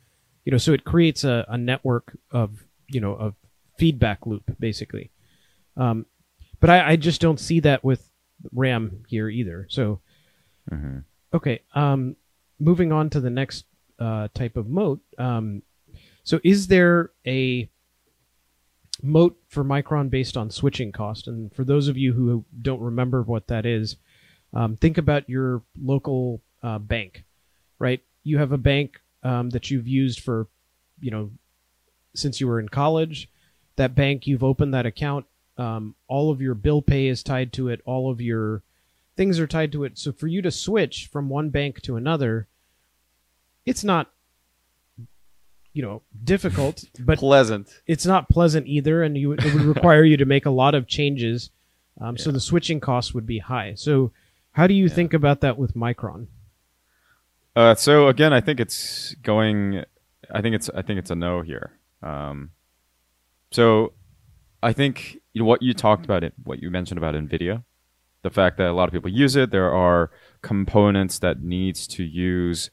You 0.45 0.51
know, 0.51 0.57
so 0.57 0.73
it 0.73 0.83
creates 0.83 1.23
a, 1.23 1.45
a 1.47 1.57
network 1.57 2.17
of 2.31 2.65
you 2.87 2.99
know 2.99 3.13
of 3.13 3.35
feedback 3.77 4.25
loop 4.25 4.55
basically. 4.59 5.11
Um, 5.77 6.05
but 6.59 6.69
I, 6.69 6.91
I 6.91 6.95
just 6.95 7.21
don't 7.21 7.39
see 7.39 7.59
that 7.61 7.83
with 7.83 8.09
RAM 8.51 9.03
here 9.07 9.29
either. 9.29 9.67
So 9.69 10.01
hmm 10.69 10.99
okay, 11.33 11.61
um, 11.73 12.15
moving 12.59 12.91
on 12.91 13.09
to 13.09 13.19
the 13.19 13.29
next 13.29 13.65
uh, 13.99 14.27
type 14.33 14.57
of 14.57 14.67
moat. 14.67 15.01
Um, 15.17 15.63
so 16.23 16.39
is 16.43 16.67
there 16.67 17.11
a 17.25 17.69
moat 19.01 19.37
for 19.47 19.63
Micron 19.63 20.09
based 20.09 20.37
on 20.37 20.49
switching 20.49 20.91
cost? 20.91 21.27
And 21.27 21.53
for 21.53 21.63
those 21.63 21.87
of 21.87 21.97
you 21.97 22.13
who 22.13 22.45
don't 22.61 22.81
remember 22.81 23.23
what 23.23 23.47
that 23.47 23.65
is, 23.65 23.95
um, 24.53 24.75
think 24.77 24.97
about 24.97 25.29
your 25.29 25.61
local 25.81 26.41
uh, 26.63 26.79
bank, 26.79 27.23
right? 27.79 28.01
You 28.23 28.37
have 28.37 28.51
a 28.51 28.57
bank 28.57 28.99
um, 29.23 29.49
that 29.51 29.71
you've 29.71 29.87
used 29.87 30.19
for, 30.21 30.47
you 30.99 31.11
know, 31.11 31.31
since 32.13 32.39
you 32.41 32.47
were 32.47 32.59
in 32.59 32.69
college. 32.69 33.29
That 33.77 33.95
bank, 33.95 34.27
you've 34.27 34.43
opened 34.43 34.73
that 34.73 34.85
account. 34.85 35.25
Um, 35.57 35.95
all 36.07 36.31
of 36.31 36.41
your 36.41 36.53
bill 36.55 36.81
pay 36.81 37.07
is 37.07 37.23
tied 37.23 37.53
to 37.53 37.69
it. 37.69 37.81
All 37.85 38.11
of 38.11 38.19
your 38.21 38.63
things 39.15 39.39
are 39.39 39.47
tied 39.47 39.71
to 39.73 39.83
it. 39.83 39.97
So 39.97 40.11
for 40.11 40.27
you 40.27 40.41
to 40.41 40.51
switch 40.51 41.07
from 41.11 41.29
one 41.29 41.49
bank 41.49 41.81
to 41.83 41.95
another, 41.95 42.47
it's 43.65 43.83
not, 43.83 44.11
you 45.73 45.81
know, 45.81 46.01
difficult, 46.23 46.83
but 46.99 47.19
Pleasant. 47.19 47.69
it's 47.87 48.05
not 48.05 48.29
pleasant 48.29 48.67
either, 48.67 49.03
and 49.03 49.17
you 49.17 49.33
it 49.33 49.43
would 49.53 49.63
require 49.63 50.03
you 50.03 50.17
to 50.17 50.25
make 50.25 50.45
a 50.45 50.49
lot 50.51 50.75
of 50.75 50.87
changes. 50.87 51.49
Um, 51.99 52.17
So 52.17 52.31
the 52.31 52.39
switching 52.39 52.79
costs 52.79 53.13
would 53.13 53.25
be 53.25 53.39
high. 53.39 53.75
So 53.75 54.11
how 54.53 54.67
do 54.67 54.73
you 54.73 54.85
Yeah. 54.85 54.93
think 54.93 55.13
about 55.13 55.41
that 55.41 55.57
with 55.57 55.73
Micron? 55.75 56.27
Uh, 57.55 57.75
so 57.75 58.07
again, 58.07 58.33
I 58.33 58.41
think 58.41 58.59
it's 58.59 59.13
going. 59.23 59.83
I 60.29 60.41
think 60.41 60.55
it's. 60.55 60.69
I 60.69 60.81
think 60.81 60.99
it's 60.99 61.11
a 61.11 61.15
no 61.15 61.41
here. 61.41 61.73
Um, 62.01 62.51
so, 63.51 63.93
I 64.63 64.71
think 64.73 65.17
you 65.33 65.41
know 65.41 65.45
what 65.45 65.61
you 65.61 65.73
talked 65.73 66.05
about 66.05 66.23
it. 66.23 66.33
What 66.43 66.61
you 66.61 66.71
mentioned 66.71 66.97
about 66.97 67.15
Nvidia, 67.15 67.63
the 68.21 68.29
fact 68.29 68.57
that 68.57 68.69
a 68.69 68.73
lot 68.73 68.87
of 68.87 68.93
people 68.93 69.11
use 69.11 69.35
it. 69.35 69.51
There 69.51 69.71
are 69.73 70.11
components 70.41 71.19
that 71.19 71.41
needs 71.43 71.87
to 71.87 72.03
use 72.03 72.69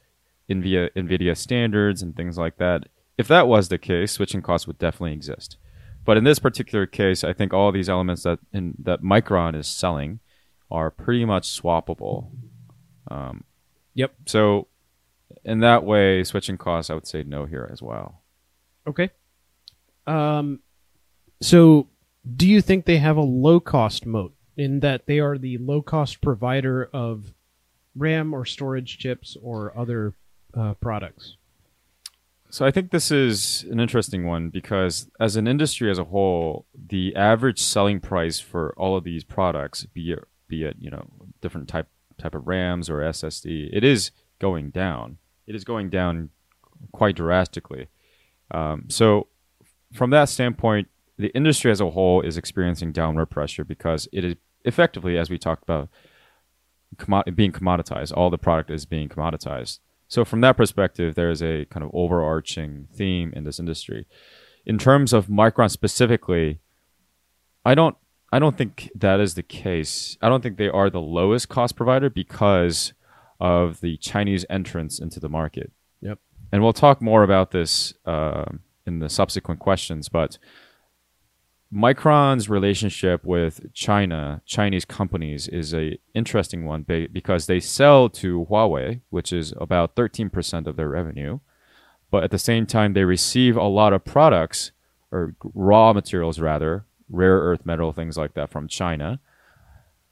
Nvidia 0.48 0.90
Nvidia 0.96 1.36
standards 1.36 2.00
and 2.02 2.14
things 2.14 2.38
like 2.38 2.58
that. 2.58 2.86
If 3.16 3.26
that 3.28 3.48
was 3.48 3.68
the 3.68 3.78
case, 3.78 4.12
switching 4.12 4.42
costs 4.42 4.68
would 4.68 4.78
definitely 4.78 5.12
exist. 5.14 5.56
But 6.04 6.16
in 6.16 6.22
this 6.24 6.38
particular 6.38 6.86
case, 6.86 7.24
I 7.24 7.32
think 7.32 7.52
all 7.52 7.72
these 7.72 7.88
elements 7.88 8.22
that 8.22 8.38
in, 8.52 8.74
that 8.78 9.02
Micron 9.02 9.56
is 9.56 9.66
selling 9.66 10.20
are 10.70 10.90
pretty 10.90 11.24
much 11.24 11.44
swappable. 11.60 12.30
Um, 13.10 13.44
Yep. 13.94 14.14
so, 14.26 14.68
in 15.44 15.60
that 15.60 15.84
way, 15.84 16.22
switching 16.24 16.56
costs, 16.58 16.90
I 16.90 16.94
would 16.94 17.06
say 17.06 17.22
no 17.22 17.46
here 17.46 17.68
as 17.72 17.82
well. 17.82 18.22
Okay. 18.86 19.10
Um, 20.06 20.60
so 21.40 21.88
do 22.36 22.48
you 22.48 22.60
think 22.60 22.84
they 22.84 22.98
have 22.98 23.16
a 23.16 23.22
low 23.22 23.60
cost 23.60 24.06
moat 24.06 24.34
in 24.56 24.80
that 24.80 25.06
they 25.06 25.20
are 25.20 25.38
the 25.38 25.58
low 25.58 25.82
cost 25.82 26.20
provider 26.20 26.88
of 26.92 27.32
RAM 27.94 28.34
or 28.34 28.44
storage 28.44 28.98
chips 28.98 29.36
or 29.42 29.76
other 29.78 30.14
uh, 30.54 30.74
products? 30.74 31.36
So, 32.50 32.64
I 32.64 32.70
think 32.70 32.90
this 32.90 33.10
is 33.10 33.64
an 33.70 33.78
interesting 33.78 34.26
one 34.26 34.48
because, 34.48 35.10
as 35.20 35.36
an 35.36 35.46
industry 35.46 35.90
as 35.90 35.98
a 35.98 36.04
whole, 36.04 36.64
the 36.74 37.14
average 37.14 37.60
selling 37.60 38.00
price 38.00 38.40
for 38.40 38.72
all 38.78 38.96
of 38.96 39.04
these 39.04 39.22
products, 39.22 39.84
be 39.84 40.12
it 40.12 40.24
be 40.48 40.64
it 40.64 40.76
you 40.80 40.90
know 40.90 41.06
different 41.40 41.68
type 41.68 41.88
type 42.18 42.34
of 42.34 42.46
RAMs 42.46 42.90
or 42.90 42.98
SSD, 42.98 43.70
it 43.72 43.84
is 43.84 44.10
going 44.38 44.70
down. 44.70 45.18
It 45.46 45.54
is 45.54 45.64
going 45.64 45.88
down 45.90 46.30
quite 46.92 47.16
drastically. 47.16 47.88
Um, 48.50 48.84
so, 48.88 49.28
from 49.92 50.10
that 50.10 50.28
standpoint, 50.28 50.88
the 51.16 51.28
industry 51.28 51.70
as 51.70 51.80
a 51.80 51.90
whole 51.90 52.20
is 52.20 52.36
experiencing 52.36 52.92
downward 52.92 53.26
pressure 53.26 53.64
because 53.64 54.08
it 54.12 54.24
is 54.24 54.34
effectively, 54.64 55.16
as 55.16 55.30
we 55.30 55.38
talked 55.38 55.62
about, 55.62 55.88
commo- 56.96 57.34
being 57.34 57.52
commoditized. 57.52 58.12
All 58.16 58.30
the 58.30 58.38
product 58.38 58.70
is 58.70 58.86
being 58.86 59.08
commoditized. 59.08 59.78
So, 60.08 60.24
from 60.24 60.40
that 60.42 60.56
perspective, 60.56 61.14
there 61.14 61.30
is 61.30 61.42
a 61.42 61.66
kind 61.66 61.84
of 61.84 61.90
overarching 61.92 62.88
theme 62.94 63.32
in 63.34 63.44
this 63.44 63.58
industry. 63.58 64.06
In 64.66 64.78
terms 64.78 65.12
of 65.12 65.28
Micron 65.28 65.70
specifically, 65.70 66.60
I 67.64 67.74
don't 67.74 67.96
I 68.30 68.38
don't 68.38 68.58
think 68.58 68.90
that 68.94 69.20
is 69.20 69.34
the 69.34 69.42
case. 69.42 70.18
I 70.20 70.28
don't 70.28 70.42
think 70.42 70.58
they 70.58 70.68
are 70.68 70.90
the 70.90 71.00
lowest 71.00 71.48
cost 71.48 71.76
provider 71.76 72.10
because 72.10 72.92
of 73.40 73.80
the 73.80 73.96
Chinese 73.96 74.44
entrance 74.50 74.98
into 74.98 75.20
the 75.20 75.28
market. 75.28 75.72
Yep. 76.00 76.18
And 76.52 76.62
we'll 76.62 76.72
talk 76.72 77.00
more 77.00 77.22
about 77.22 77.52
this 77.52 77.94
uh, 78.04 78.44
in 78.86 78.98
the 78.98 79.08
subsequent 79.08 79.60
questions, 79.60 80.08
but 80.08 80.38
Micron's 81.72 82.48
relationship 82.48 83.24
with 83.24 83.72
China, 83.74 84.40
Chinese 84.46 84.86
companies, 84.86 85.48
is 85.48 85.74
a 85.74 85.98
interesting 86.14 86.64
one 86.64 86.82
because 86.82 87.46
they 87.46 87.60
sell 87.60 88.08
to 88.08 88.46
Huawei, 88.50 89.02
which 89.10 89.32
is 89.32 89.52
about 89.58 89.94
13% 89.94 90.66
of 90.66 90.76
their 90.76 90.88
revenue, 90.88 91.40
but 92.10 92.24
at 92.24 92.30
the 92.30 92.38
same 92.38 92.64
time 92.64 92.94
they 92.94 93.04
receive 93.04 93.56
a 93.56 93.64
lot 93.64 93.92
of 93.92 94.04
products 94.04 94.72
or 95.12 95.34
raw 95.54 95.92
materials 95.92 96.40
rather, 96.40 96.86
rare 97.08 97.38
earth 97.38 97.64
metal 97.64 97.92
things 97.92 98.16
like 98.16 98.34
that 98.34 98.50
from 98.50 98.68
China. 98.68 99.20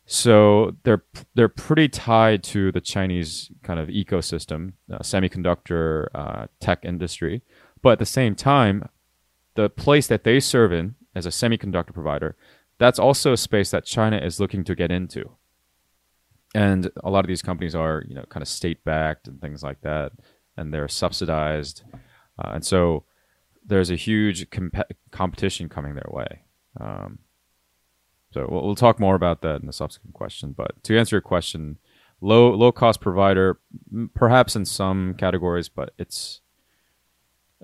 So 0.07 0.76
they're 0.85 1.03
they're 1.35 1.49
pretty 1.49 1.88
tied 1.88 2.45
to 2.45 2.71
the 2.71 2.81
Chinese 2.81 3.50
kind 3.62 3.81
of 3.81 3.88
ecosystem, 3.88 4.75
uh, 4.93 4.99
semiconductor 4.99 6.07
uh, 6.15 6.47
tech 6.61 6.85
industry, 6.85 7.43
but 7.83 7.93
at 7.93 7.99
the 7.99 8.07
same 8.07 8.37
time, 8.37 8.88
the 9.55 9.69
place 9.69 10.07
that 10.07 10.23
they 10.23 10.38
serve 10.38 10.73
in 10.73 10.95
as 11.15 11.26
a 11.26 11.31
semiconductor 11.31 11.93
provider, 11.93 12.37
that's 12.79 13.00
also 13.00 13.33
a 13.33 13.37
space 13.37 13.71
that 13.73 13.85
China 13.85 14.17
is 14.19 14.38
looking 14.38 14.62
to 14.65 14.76
get 14.76 14.93
into. 14.93 15.31
And 16.55 16.91
a 17.03 17.11
lot 17.11 17.25
of 17.25 17.29
these 17.29 17.43
companies 17.43 17.75
are, 17.75 18.05
you 18.07 18.15
know, 18.15 18.25
kind 18.29 18.43
of 18.43 18.49
state 18.49 18.85
backed 18.85 19.26
and 19.26 19.41
things 19.41 19.65
like 19.65 19.81
that, 19.81 20.12
and 20.57 20.73
they're 20.73 20.88
subsidized, 20.88 21.83
uh, 22.38 22.53
and 22.55 22.65
so 22.65 23.05
there's 23.67 23.91
a 23.91 23.97
huge 23.97 24.49
comp- 24.50 24.93
competition 25.11 25.69
coming 25.69 25.95
their 25.95 26.11
way. 26.11 26.43
Um, 26.80 27.18
so 28.33 28.47
we'll, 28.50 28.64
we'll 28.64 28.75
talk 28.75 29.00
more 29.00 29.14
about 29.14 29.40
that 29.42 29.61
in 29.61 29.66
the 29.66 29.73
subsequent 29.73 30.14
question. 30.14 30.52
But 30.52 30.83
to 30.85 30.99
answer 30.99 31.16
your 31.16 31.21
question, 31.23 31.78
low 32.21 32.50
low 32.54 32.73
cost 32.73 33.00
provider, 33.00 33.59
m- 33.92 34.11
perhaps 34.14 34.56
in 34.56 34.64
some 34.64 35.14
categories, 35.14 35.68
but 35.68 35.92
it's 35.99 36.40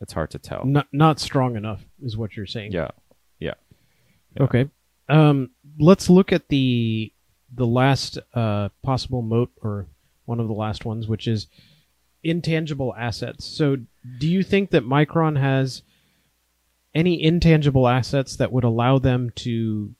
it's 0.00 0.12
hard 0.14 0.30
to 0.30 0.38
tell. 0.38 0.64
Not 0.64 0.88
not 0.92 1.20
strong 1.20 1.56
enough 1.56 1.84
is 2.02 2.16
what 2.16 2.36
you're 2.36 2.46
saying. 2.46 2.72
Yeah, 2.72 2.90
Yeah. 3.38 3.54
Okay. 4.40 4.70
Um, 5.08 5.50
let's 5.78 6.08
look 6.08 6.32
at 6.32 6.48
the 6.48 7.12
the 7.54 7.66
last 7.66 8.18
uh, 8.34 8.70
possible 8.82 9.20
moat 9.20 9.50
or 9.60 9.86
one 10.24 10.40
of 10.40 10.46
the 10.48 10.54
last 10.54 10.84
ones, 10.84 11.06
which 11.06 11.28
is 11.28 11.48
intangible 12.22 12.94
assets. 12.96 13.44
So, 13.44 13.76
do 14.18 14.26
you 14.28 14.42
think 14.42 14.70
that 14.70 14.84
Micron 14.84 15.38
has 15.38 15.82
any 16.94 17.22
intangible 17.22 17.88
assets 17.88 18.36
that 18.36 18.52
would 18.52 18.64
allow 18.64 18.98
them 18.98 19.30
to 19.36 19.94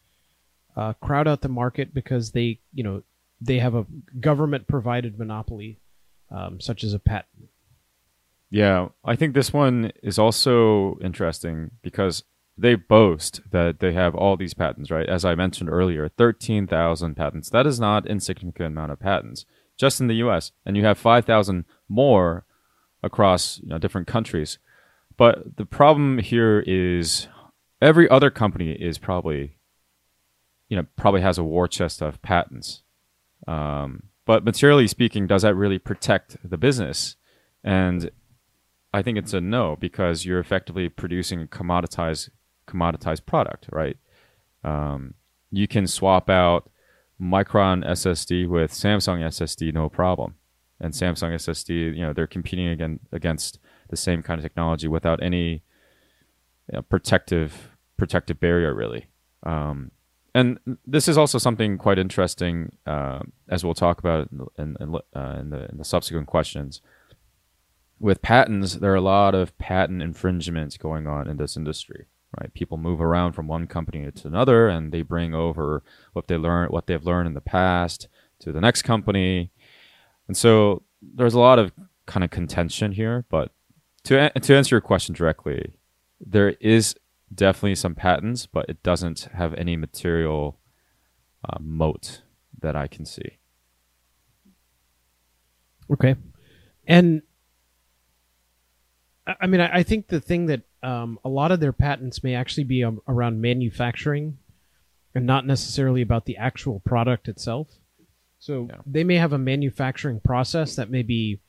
uh, 0.77 0.93
crowd 0.95 1.29
out 1.29 1.41
the 1.41 1.49
market 1.49 1.95
because 1.95 2.33
they, 2.33 2.61
you 2.73 2.83
know, 2.83 3.03
they 3.41 3.59
have 3.59 3.75
a 3.75 3.87
government 4.21 4.67
provided 4.67 5.19
monopoly, 5.19 5.79
um, 6.31 6.61
such 6.61 6.85
as 6.85 6.95
a 6.95 6.99
patent? 6.99 7.49
Yeah, 8.51 8.89
I 9.05 9.17
think 9.17 9.35
this 9.35 9.53
one 9.53 9.93
is 10.03 10.19
also 10.19 10.99
interesting 11.03 11.71
because 11.83 12.25
they 12.57 12.75
boast 12.75 13.41
that 13.51 13.81
they 13.81 13.93
have 13.93 14.15
all 14.15 14.37
these 14.37 14.55
patents, 14.55 14.91
right? 14.91 15.09
As 15.09 15.25
I 15.25 15.35
mentioned 15.35 15.71
earlier, 15.71 16.09
13,000 16.09 17.15
patents. 17.15 17.49
That 17.49 17.67
is 17.67 17.81
not 17.81 18.07
insignificant 18.07 18.67
amount 18.67 18.93
of 18.93 19.01
patents 19.01 19.47
just 19.79 20.01
in 20.01 20.07
the 20.07 20.17
US, 20.17 20.53
and 20.67 20.77
you 20.77 20.85
have 20.85 20.99
5,000 20.99 21.65
more 21.89 22.45
across, 23.03 23.59
you 23.63 23.69
know, 23.69 23.79
different 23.79 24.07
countries. 24.07 24.59
But 25.16 25.57
the 25.57 25.66
problem 25.66 26.19
here 26.19 26.61
is 26.66 27.28
every 27.81 28.09
other 28.09 28.31
company 28.31 28.73
is 28.73 28.99
probably 28.99 29.57
you 30.73 30.76
know, 30.76 30.87
probably 30.97 31.21
has 31.21 31.37
a 31.37 31.45
war 31.45 31.69
chest 31.69 32.00
of 32.00 32.23
patents. 32.23 32.81
Um, 33.47 34.04
but 34.25 34.42
materially 34.42 34.88
speaking, 34.88 35.26
does 35.26 35.42
that 35.42 35.54
really 35.54 35.78
protect 35.78 36.38
the 36.42 36.57
business? 36.57 37.16
And 37.62 38.11
I 38.95 39.02
think 39.02 39.19
it's 39.19 39.35
a 39.35 39.40
no 39.42 39.76
because 39.76 40.25
you're 40.25 40.38
effectively 40.38 40.88
producing 40.88 41.42
a 41.42 41.47
commoditized 41.47 42.31
commoditized 42.66 43.26
product, 43.26 43.69
right? 43.71 43.99
Um, 44.64 45.12
you 45.50 45.69
can 45.69 45.87
swap 45.87 46.31
out 46.31 46.71
Micron 47.21 47.87
SSD 47.87 48.49
with 48.49 48.73
Samsung 48.73 49.21
SSD, 49.21 49.75
no 49.75 49.90
problem. 49.90 50.37
And 50.81 50.95
Samsung 50.95 51.35
SSD, 51.35 51.95
you 51.95 52.00
know, 52.00 52.14
they're 52.14 52.26
competing 52.26 52.69
again 52.69 52.99
against 53.12 53.59
the 53.93 53.97
same 53.97 54.23
kind 54.23 54.41
of 54.41 54.43
technology 54.43 54.89
without 54.89 55.23
any 55.23 55.63
you 56.69 56.73
know, 56.73 56.83
protective 56.83 57.77
protective 57.97 58.41
barrier, 58.41 58.75
really. 58.75 59.07
Um, 59.45 59.93
and 60.35 60.59
this 60.85 61.07
is 61.07 61.19
also 61.19 61.39
something 61.39 61.79
quite 61.79 61.99
interesting, 61.99 62.73
uh, 62.87 63.21
as 63.49 63.63
we'll 63.63 63.75
talk 63.75 63.99
about 64.01 64.29
in, 64.59 64.77
in, 64.81 64.95
uh, 65.15 65.37
in, 65.39 65.51
the, 65.51 65.69
in 65.71 65.77
the 65.77 65.85
subsequent 65.85 66.27
questions. 66.27 66.81
With 68.01 68.23
patents, 68.23 68.75
there 68.75 68.93
are 68.93 68.97
a 68.97 69.03
lot 69.03 69.35
of 69.35 69.57
patent 69.59 70.03
infringements 70.03 70.79
going 70.79 71.07
on 71.07 71.29
in 71.29 71.37
this 71.37 71.57
industry. 71.57 72.07
Right, 72.41 72.53
people 72.55 72.79
move 72.79 73.03
around 73.03 73.35
from 73.35 73.47
one 73.47 73.67
company 73.67 74.11
to 74.11 74.27
another, 74.27 74.67
and 74.67 74.91
they 74.91 75.03
bring 75.03 75.35
over 75.35 75.83
what 76.15 76.29
they 76.29 76.39
learn, 76.39 76.71
what 76.71 76.87
they've 76.87 77.05
learned 77.05 77.29
in 77.29 77.35
the 77.35 77.43
past, 77.43 78.09
to 78.39 78.53
the 78.53 78.61
next 78.61 78.83
company, 78.83 79.51
and 80.29 80.37
so 80.37 80.83
there's 81.03 81.35
a 81.35 81.39
lot 81.39 81.59
of 81.59 81.73
kind 82.07 82.25
of 82.25 82.31
contention 82.31 82.93
here. 82.93 83.27
But 83.29 83.53
to 84.05 84.31
to 84.31 84.57
answer 84.57 84.75
your 84.75 84.81
question 84.81 85.15
directly, 85.15 85.75
there 86.21 86.51
is 86.61 86.95
definitely 87.35 87.75
some 87.75 87.95
patents, 87.95 88.47
but 88.47 88.67
it 88.69 88.83
doesn't 88.83 89.29
have 89.35 89.55
any 89.55 89.77
material 89.77 90.59
uh, 91.49 91.59
moat 91.61 92.23
that 92.61 92.77
I 92.77 92.87
can 92.87 93.05
see. 93.05 93.39
Okay, 95.91 96.17
and 96.87 97.23
I 99.27 99.47
mean, 99.47 99.61
I 99.61 99.83
think 99.83 100.09
the 100.09 100.21
thing 100.21 100.47
that 100.47 100.63
um, 100.83 101.19
a 101.25 101.29
lot 101.29 101.53
of 101.53 101.61
their 101.61 101.73
patents 101.73 102.25
may 102.25 102.35
actually 102.35 102.65
be 102.65 102.83
um, 102.83 103.01
around 103.07 103.41
manufacturing, 103.41 104.39
and 105.15 105.27
not 105.27 105.47
necessarily 105.47 106.03
about 106.03 106.25
the 106.25 106.37
actual 106.37 106.81
product 106.81 107.29
itself. 107.29 107.69
So 108.39 108.67
yeah. 108.69 108.79
they 108.85 109.05
may 109.05 109.17
have 109.17 109.33
a 109.33 109.39
manufacturing 109.39 110.19
process 110.19 110.75
that 110.75 110.91
may 110.91 111.03
be 111.03 111.41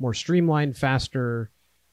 more 0.00 0.14
streamlined, 0.14 0.76
faster, 0.76 1.50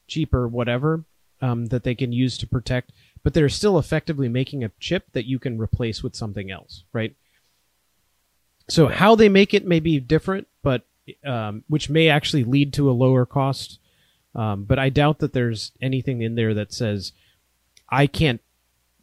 cheaper, 0.08 0.48
whatever, 0.48 1.04
um, 1.40 1.66
that 1.66 1.84
they 1.84 1.94
can 1.94 2.12
use 2.12 2.36
to 2.38 2.46
protect 2.46 2.92
but 3.22 3.34
they're 3.34 3.48
still 3.48 3.78
effectively 3.78 4.28
making 4.28 4.64
a 4.64 4.70
chip 4.80 5.12
that 5.12 5.26
you 5.26 5.38
can 5.38 5.60
replace 5.60 6.02
with 6.02 6.14
something 6.14 6.50
else, 6.50 6.84
right? 6.92 7.14
So 8.68 8.86
how 8.86 9.14
they 9.14 9.28
make 9.28 9.54
it 9.54 9.66
may 9.66 9.80
be 9.80 9.98
different, 9.98 10.46
but 10.62 10.86
um, 11.24 11.64
which 11.68 11.88
may 11.88 12.08
actually 12.08 12.44
lead 12.44 12.72
to 12.74 12.90
a 12.90 12.92
lower 12.92 13.24
cost. 13.24 13.78
Um, 14.34 14.64
but 14.64 14.78
I 14.78 14.90
doubt 14.90 15.18
that 15.20 15.32
there's 15.32 15.72
anything 15.80 16.22
in 16.22 16.34
there 16.34 16.54
that 16.54 16.72
says 16.72 17.12
I 17.88 18.06
can't. 18.06 18.40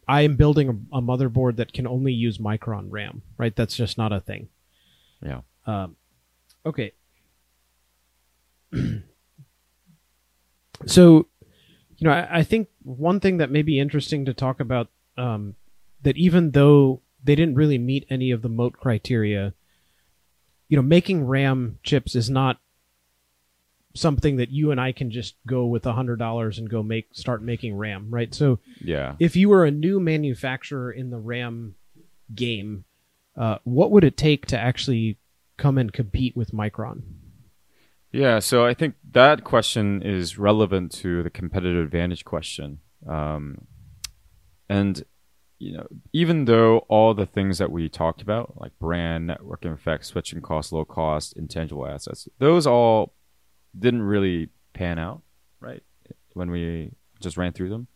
I 0.08 0.22
am 0.22 0.36
building 0.36 0.68
a, 0.68 0.98
a, 0.98 1.02
motherboard 1.02 1.56
that 1.56 1.72
can 1.72 1.84
only 1.86 2.12
use 2.12 2.38
Micron 2.38 2.86
RAM, 2.90 3.22
right? 3.36 3.54
That's 3.56 3.76
just 3.76 3.98
not 3.98 4.12
a 4.12 4.20
thing. 4.20 4.48
Yeah. 5.20 5.40
Um, 5.66 5.96
okay. 6.64 6.92
so 10.84 11.26
you 11.98 12.06
know, 12.06 12.12
I, 12.12 12.38
I, 12.38 12.42
think 12.42 12.68
one 12.82 13.20
thing 13.20 13.38
that 13.38 13.50
may 13.50 13.62
be 13.62 13.80
interesting 13.80 14.26
to 14.26 14.34
talk 14.34 14.60
about 14.60 14.88
um, 15.16 15.54
that 16.02 16.16
even 16.16 16.50
though 16.50 17.00
they 17.24 17.34
didn't 17.34 17.54
really 17.54 17.78
meet 17.78 18.06
any 18.10 18.30
of 18.30 18.42
the 18.42 18.48
moat 18.48 18.74
criteria, 18.74 19.54
you 20.68 20.76
know, 20.76 20.82
making 20.82 21.26
RAM 21.26 21.78
chips 21.82 22.14
is 22.14 22.28
not 22.28 22.58
something 23.94 24.36
that 24.36 24.50
you 24.50 24.70
and 24.70 24.80
I 24.80 24.92
can 24.92 25.10
just 25.10 25.36
go 25.46 25.64
with 25.64 25.86
a 25.86 25.92
hundred 25.92 26.18
dollars 26.18 26.58
and 26.58 26.68
go 26.68 26.82
make 26.82 27.08
start 27.12 27.42
making 27.42 27.76
RAM, 27.76 28.08
right? 28.10 28.34
So, 28.34 28.58
yeah, 28.80 29.14
if 29.18 29.36
you 29.36 29.48
were 29.48 29.64
a 29.64 29.70
new 29.70 29.98
manufacturer 29.98 30.92
in 30.92 31.10
the 31.10 31.18
RAM 31.18 31.76
game, 32.34 32.84
uh, 33.36 33.58
what 33.64 33.90
would 33.90 34.04
it 34.04 34.18
take 34.18 34.46
to 34.46 34.58
actually 34.58 35.16
come 35.56 35.78
and 35.78 35.92
compete 35.92 36.36
with 36.36 36.52
Micron? 36.52 37.02
Yeah, 38.16 38.38
so 38.38 38.64
I 38.64 38.72
think 38.72 38.94
that 39.12 39.44
question 39.44 40.00
is 40.00 40.38
relevant 40.38 40.90
to 40.92 41.22
the 41.22 41.28
competitive 41.28 41.84
advantage 41.84 42.24
question. 42.24 42.78
Um, 43.06 43.66
and 44.70 45.04
you 45.58 45.76
know, 45.76 45.86
even 46.14 46.46
though 46.46 46.78
all 46.88 47.12
the 47.12 47.26
things 47.26 47.58
that 47.58 47.70
we 47.70 47.90
talked 47.90 48.22
about, 48.22 48.54
like 48.56 48.72
brand, 48.78 49.26
network 49.26 49.66
effects, 49.66 50.08
switching 50.08 50.40
costs, 50.40 50.72
low 50.72 50.86
cost, 50.86 51.36
intangible 51.36 51.86
assets, 51.86 52.26
those 52.38 52.66
all 52.66 53.12
didn't 53.78 54.00
really 54.00 54.48
pan 54.72 54.98
out, 54.98 55.20
right? 55.60 55.82
When 56.32 56.50
we 56.50 56.92
just 57.20 57.36
ran 57.36 57.52
through 57.52 57.68
them. 57.68 57.86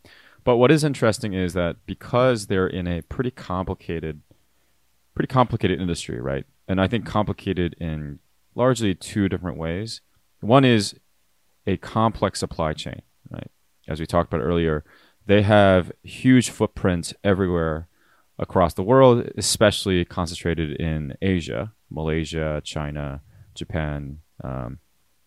But 0.45 0.59
what 0.59 0.71
is 0.71 0.85
interesting 0.85 1.33
is 1.33 1.55
that 1.55 1.77
because 1.87 2.49
they're 2.49 2.67
in 2.67 2.87
a 2.87 3.01
pretty 3.01 3.31
complicated, 3.31 4.21
pretty 5.15 5.33
complicated 5.33 5.81
industry, 5.81 6.21
right? 6.21 6.45
And 6.69 6.79
I 6.79 6.89
think 6.89 7.07
complicated 7.07 7.75
in 7.81 8.19
largely 8.55 8.95
two 8.95 9.27
different 9.27 9.57
ways. 9.57 10.03
One 10.41 10.65
is 10.65 10.95
a 11.67 11.77
complex 11.77 12.41
supply 12.41 12.73
chain, 12.73 13.03
right? 13.31 13.51
As 13.89 14.01
we 14.01 14.07
talked 14.07 14.33
about 14.33 14.45
earlier, 14.45 14.85
they 15.27 15.43
have 15.43 15.93
huge 16.03 16.51
footprints 16.51 17.15
everywhere 17.23 17.89
across 18.39 18.75
the 18.75 18.83
world, 18.83 19.31
especially 19.37 20.05
concentrated 20.05 20.81
in 20.81 21.17
Asia, 21.21 21.73
Malaysia, 21.91 22.61
China, 22.65 23.21
Japan. 23.55 24.21
Um, 24.43 24.79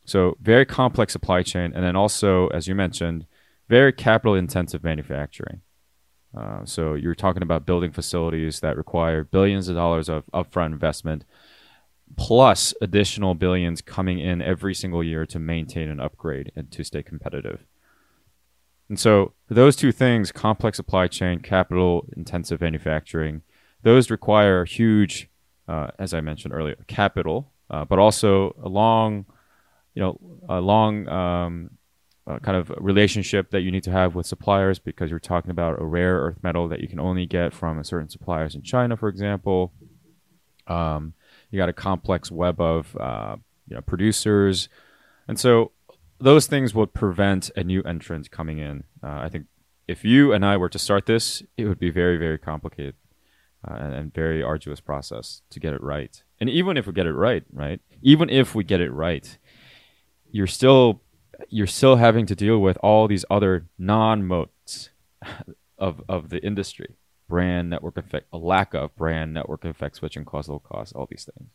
so 0.05 0.35
very 0.41 0.65
complex 0.65 1.13
supply 1.13 1.43
chain, 1.43 1.71
and 1.73 1.83
then 1.83 1.95
also, 1.95 2.47
as 2.47 2.67
you 2.67 2.75
mentioned, 2.75 3.25
very 3.69 3.93
capital 3.93 4.35
intensive 4.35 4.83
manufacturing. 4.83 5.61
Uh, 6.35 6.65
so 6.65 6.95
you're 6.95 7.15
talking 7.15 7.43
about 7.43 7.65
building 7.65 7.91
facilities 7.91 8.59
that 8.61 8.75
require 8.75 9.23
billions 9.23 9.69
of 9.69 9.75
dollars 9.75 10.09
of 10.09 10.23
upfront 10.33 10.67
investment 10.67 11.23
plus 12.15 12.73
additional 12.81 13.33
billions 13.33 13.81
coming 13.81 14.19
in 14.19 14.41
every 14.41 14.73
single 14.73 15.03
year 15.03 15.25
to 15.25 15.39
maintain 15.39 15.89
and 15.89 15.99
upgrade 15.99 16.51
and 16.55 16.71
to 16.71 16.83
stay 16.83 17.01
competitive. 17.01 17.65
And 18.89 18.99
so 18.99 19.33
those 19.49 19.75
two 19.75 19.91
things, 19.91 20.31
complex 20.31 20.77
supply 20.77 21.07
chain, 21.07 21.39
capital 21.39 22.05
intensive 22.15 22.61
manufacturing, 22.61 23.41
those 23.81 24.09
require 24.09 24.65
huge, 24.65 25.29
uh, 25.67 25.87
as 25.97 26.13
I 26.13 26.21
mentioned 26.21 26.53
earlier, 26.53 26.77
capital, 26.87 27.51
uh, 27.69 27.85
but 27.85 27.99
also 27.99 28.55
a 28.61 28.69
long, 28.69 29.25
you 29.95 30.01
know, 30.01 30.19
a 30.47 30.61
long 30.61 31.07
um, 31.07 31.71
uh, 32.27 32.39
kind 32.39 32.57
of 32.57 32.71
relationship 32.77 33.51
that 33.51 33.61
you 33.61 33.71
need 33.71 33.83
to 33.83 33.91
have 33.91 34.15
with 34.15 34.25
suppliers 34.25 34.79
because 34.79 35.09
you're 35.09 35.19
talking 35.19 35.51
about 35.51 35.81
a 35.81 35.83
rare 35.83 36.19
earth 36.19 36.37
metal 36.41 36.67
that 36.69 36.79
you 36.79 36.87
can 36.87 36.99
only 36.99 37.25
get 37.25 37.53
from 37.53 37.79
a 37.79 37.83
certain 37.83 38.09
suppliers 38.09 38.55
in 38.55 38.61
China, 38.61 38.95
for 38.95 39.09
example. 39.09 39.73
Um, 40.67 41.13
you 41.53 41.59
got 41.59 41.69
a 41.69 41.73
complex 41.73 42.31
web 42.31 42.59
of 42.59 42.97
uh, 42.99 43.35
you 43.67 43.75
know 43.75 43.81
producers, 43.81 44.69
and 45.27 45.39
so 45.39 45.71
those 46.19 46.47
things 46.47 46.73
would 46.73 46.93
prevent 46.93 47.51
a 47.55 47.63
new 47.63 47.83
entrant 47.83 48.31
coming 48.31 48.57
in. 48.57 48.83
Uh, 49.03 49.19
I 49.21 49.29
think 49.29 49.45
if 49.87 50.03
you 50.03 50.33
and 50.33 50.43
I 50.43 50.57
were 50.57 50.69
to 50.69 50.79
start 50.79 51.05
this, 51.05 51.43
it 51.55 51.65
would 51.65 51.79
be 51.79 51.91
very 51.91 52.17
very 52.17 52.39
complicated 52.39 52.95
uh, 53.67 53.75
and, 53.75 53.93
and 53.93 54.13
very 54.13 54.41
arduous 54.41 54.79
process 54.79 55.43
to 55.51 55.59
get 55.59 55.73
it 55.73 55.83
right. 55.83 56.23
And 56.39 56.49
even 56.49 56.75
if 56.75 56.87
we 56.87 56.93
get 56.93 57.05
it 57.05 57.13
right, 57.13 57.43
right, 57.53 57.79
even 58.01 58.31
if 58.31 58.55
we 58.55 58.63
get 58.63 58.81
it 58.81 58.91
right, 58.91 59.37
you're 60.31 60.47
still 60.47 61.03
you're 61.49 61.67
still 61.67 61.97
having 61.97 62.25
to 62.25 62.35
deal 62.35 62.57
with 62.57 62.77
all 62.81 63.07
these 63.07 63.25
other 63.29 63.67
non 63.77 64.25
moats 64.25 64.89
of 65.77 66.01
of 66.09 66.29
the 66.29 66.43
industry 66.43 66.95
brand 67.27 67.69
network 67.69 67.97
effect, 67.97 68.27
a 68.33 68.37
lack 68.37 68.73
of 68.73 68.95
brand 68.95 69.33
network 69.33 69.65
effect 69.65 69.97
switching 69.97 70.25
cost, 70.25 70.49
low 70.49 70.59
cost, 70.59 70.95
all 70.95 71.07
these 71.09 71.29
things. 71.35 71.49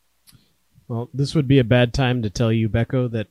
Well, 0.88 1.10
this 1.12 1.34
would 1.34 1.46
be 1.46 1.58
a 1.58 1.64
bad 1.64 1.92
time 1.92 2.22
to 2.22 2.30
tell 2.30 2.52
you, 2.52 2.68
Becco, 2.68 3.10
that 3.12 3.28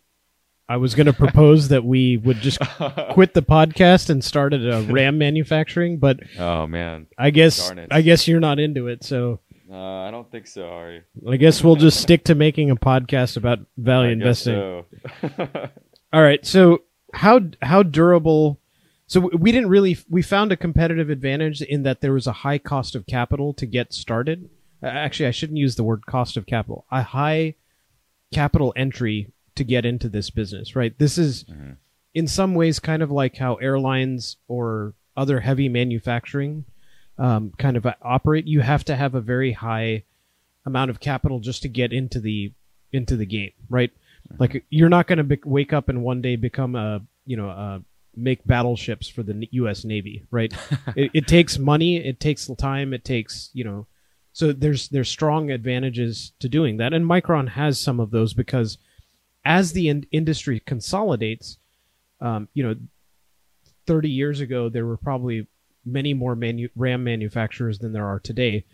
I 0.70 0.78
was 0.78 0.96
going 0.96 1.08
to 1.08 1.14
propose 1.14 1.70
that 1.70 1.84
we 1.84 2.18
would 2.18 2.38
just 2.38 2.60
quit 3.12 3.34
the 3.34 3.42
podcast 3.42 4.10
and 4.10 4.24
start 4.24 4.54
at 4.54 4.62
a 4.62 4.82
RAM 4.82 5.18
manufacturing, 5.18 5.98
but 5.98 6.20
oh 6.38 6.68
man, 6.68 7.08
I 7.18 7.30
guess 7.30 7.72
I 7.90 8.02
guess 8.02 8.28
you're 8.28 8.40
not 8.40 8.60
into 8.60 8.88
it, 8.88 9.04
so 9.04 9.40
uh, 9.72 9.76
I 9.76 10.12
don't 10.12 10.30
think 10.32 10.48
so, 10.48 10.68
Ari. 10.68 11.04
I 11.28 11.38
guess 11.38 11.64
we'll 11.64 11.76
just 11.76 12.00
stick 12.00 12.26
to 12.26 12.36
making 12.36 12.70
a 12.70 12.76
podcast 12.76 13.38
about 13.38 13.60
value 13.78 14.10
I 14.10 14.14
investing. 14.14 14.86
So. 15.22 15.40
All 16.14 16.22
right, 16.22 16.46
so 16.46 16.84
how 17.14 17.42
how 17.62 17.84
durable 17.84 18.60
so 19.08 19.30
we 19.38 19.54
didn't 19.54 19.70
really 19.70 19.98
we 20.10 20.22
found 20.22 20.52
a 20.52 20.58
competitive 20.58 21.10
advantage 21.10 21.62
in 21.62 21.84
that 21.84 22.02
there 22.02 22.14
was 22.14 22.28
a 22.28 22.34
high 22.34 22.58
cost 22.58 22.94
of 22.94 23.08
capital 23.08 23.54
to 23.54 23.66
get 23.66 23.94
started. 23.94 24.50
Actually, 24.84 25.28
I 25.28 25.32
shouldn't 25.32 25.58
use 25.58 25.76
the 25.76 25.84
word 25.84 26.06
cost 26.06 26.36
of 26.36 26.46
capital. 26.46 26.86
A 26.92 27.02
high 27.02 27.56
capital 28.34 28.74
entry 28.76 29.32
to 29.56 29.64
get 29.64 29.86
into 29.86 30.10
this 30.10 30.30
business, 30.30 30.76
right? 30.76 30.98
This 31.00 31.18
is 31.18 31.46
mm-hmm. 31.46 31.72
in 32.14 32.28
some 32.28 32.54
ways 32.54 32.80
kind 32.80 33.02
of 33.02 33.10
like 33.10 33.38
how 33.38 33.56
airlines 33.56 34.36
or 34.50 34.94
other 35.16 35.40
heavy 35.40 35.70
manufacturing 35.70 36.66
um, 37.18 37.54
kind 37.58 37.78
of 37.78 37.88
operate. 38.02 38.46
You 38.46 38.60
have 38.60 38.84
to 38.86 38.96
have 38.96 39.16
a 39.16 39.22
very 39.22 39.54
high 39.54 40.04
amount 40.66 40.92
of 40.92 41.00
capital 41.00 41.40
just 41.40 41.62
to 41.62 41.70
get 41.70 41.94
into 41.94 42.20
the 42.20 42.52
into 42.92 43.16
the 43.16 43.26
game, 43.26 43.54
right? 43.70 43.92
Like 44.38 44.66
you're 44.70 44.90
not 44.90 45.08
going 45.08 45.18
to 45.18 45.24
be- 45.24 45.40
wake 45.46 45.72
up 45.72 45.88
and 45.88 46.04
one 46.04 46.22
day 46.22 46.36
become 46.36 46.76
a 46.76 47.02
you 47.26 47.38
know 47.38 47.50
a 47.50 47.82
make 48.18 48.46
battleships 48.46 49.08
for 49.08 49.24
the 49.24 49.48
U.S. 49.52 49.86
Navy, 49.86 50.24
right? 50.32 50.54
it, 50.96 51.12
it 51.14 51.28
takes 51.28 51.58
money, 51.60 51.98
it 51.98 52.20
takes 52.20 52.48
time, 52.58 52.94
it 52.94 53.06
takes 53.06 53.50
you 53.54 53.64
know. 53.64 53.88
So 54.34 54.52
there's 54.52 54.90
there's 54.90 55.10
strong 55.10 55.52
advantages 55.52 56.34
to 56.40 56.50
doing 56.50 56.78
that, 56.78 56.94
and 56.94 57.06
Micron 57.06 57.50
has 57.50 57.80
some 57.80 58.00
of 58.00 58.12
those 58.12 58.34
because 58.34 58.78
as 59.46 59.74
the 59.74 59.90
in- 59.90 60.06
industry 60.12 60.60
consolidates, 60.60 61.58
um, 62.20 62.48
you 62.54 62.64
know, 62.64 62.76
30 63.86 64.10
years 64.10 64.42
ago 64.42 64.70
there 64.70 64.86
were 64.86 64.98
probably 64.98 65.48
many 65.86 66.14
more 66.14 66.36
manu- 66.36 66.70
RAM 66.76 67.04
manufacturers 67.04 67.80
than 67.80 67.94
there 67.94 68.06
are 68.06 68.20
today, 68.20 68.66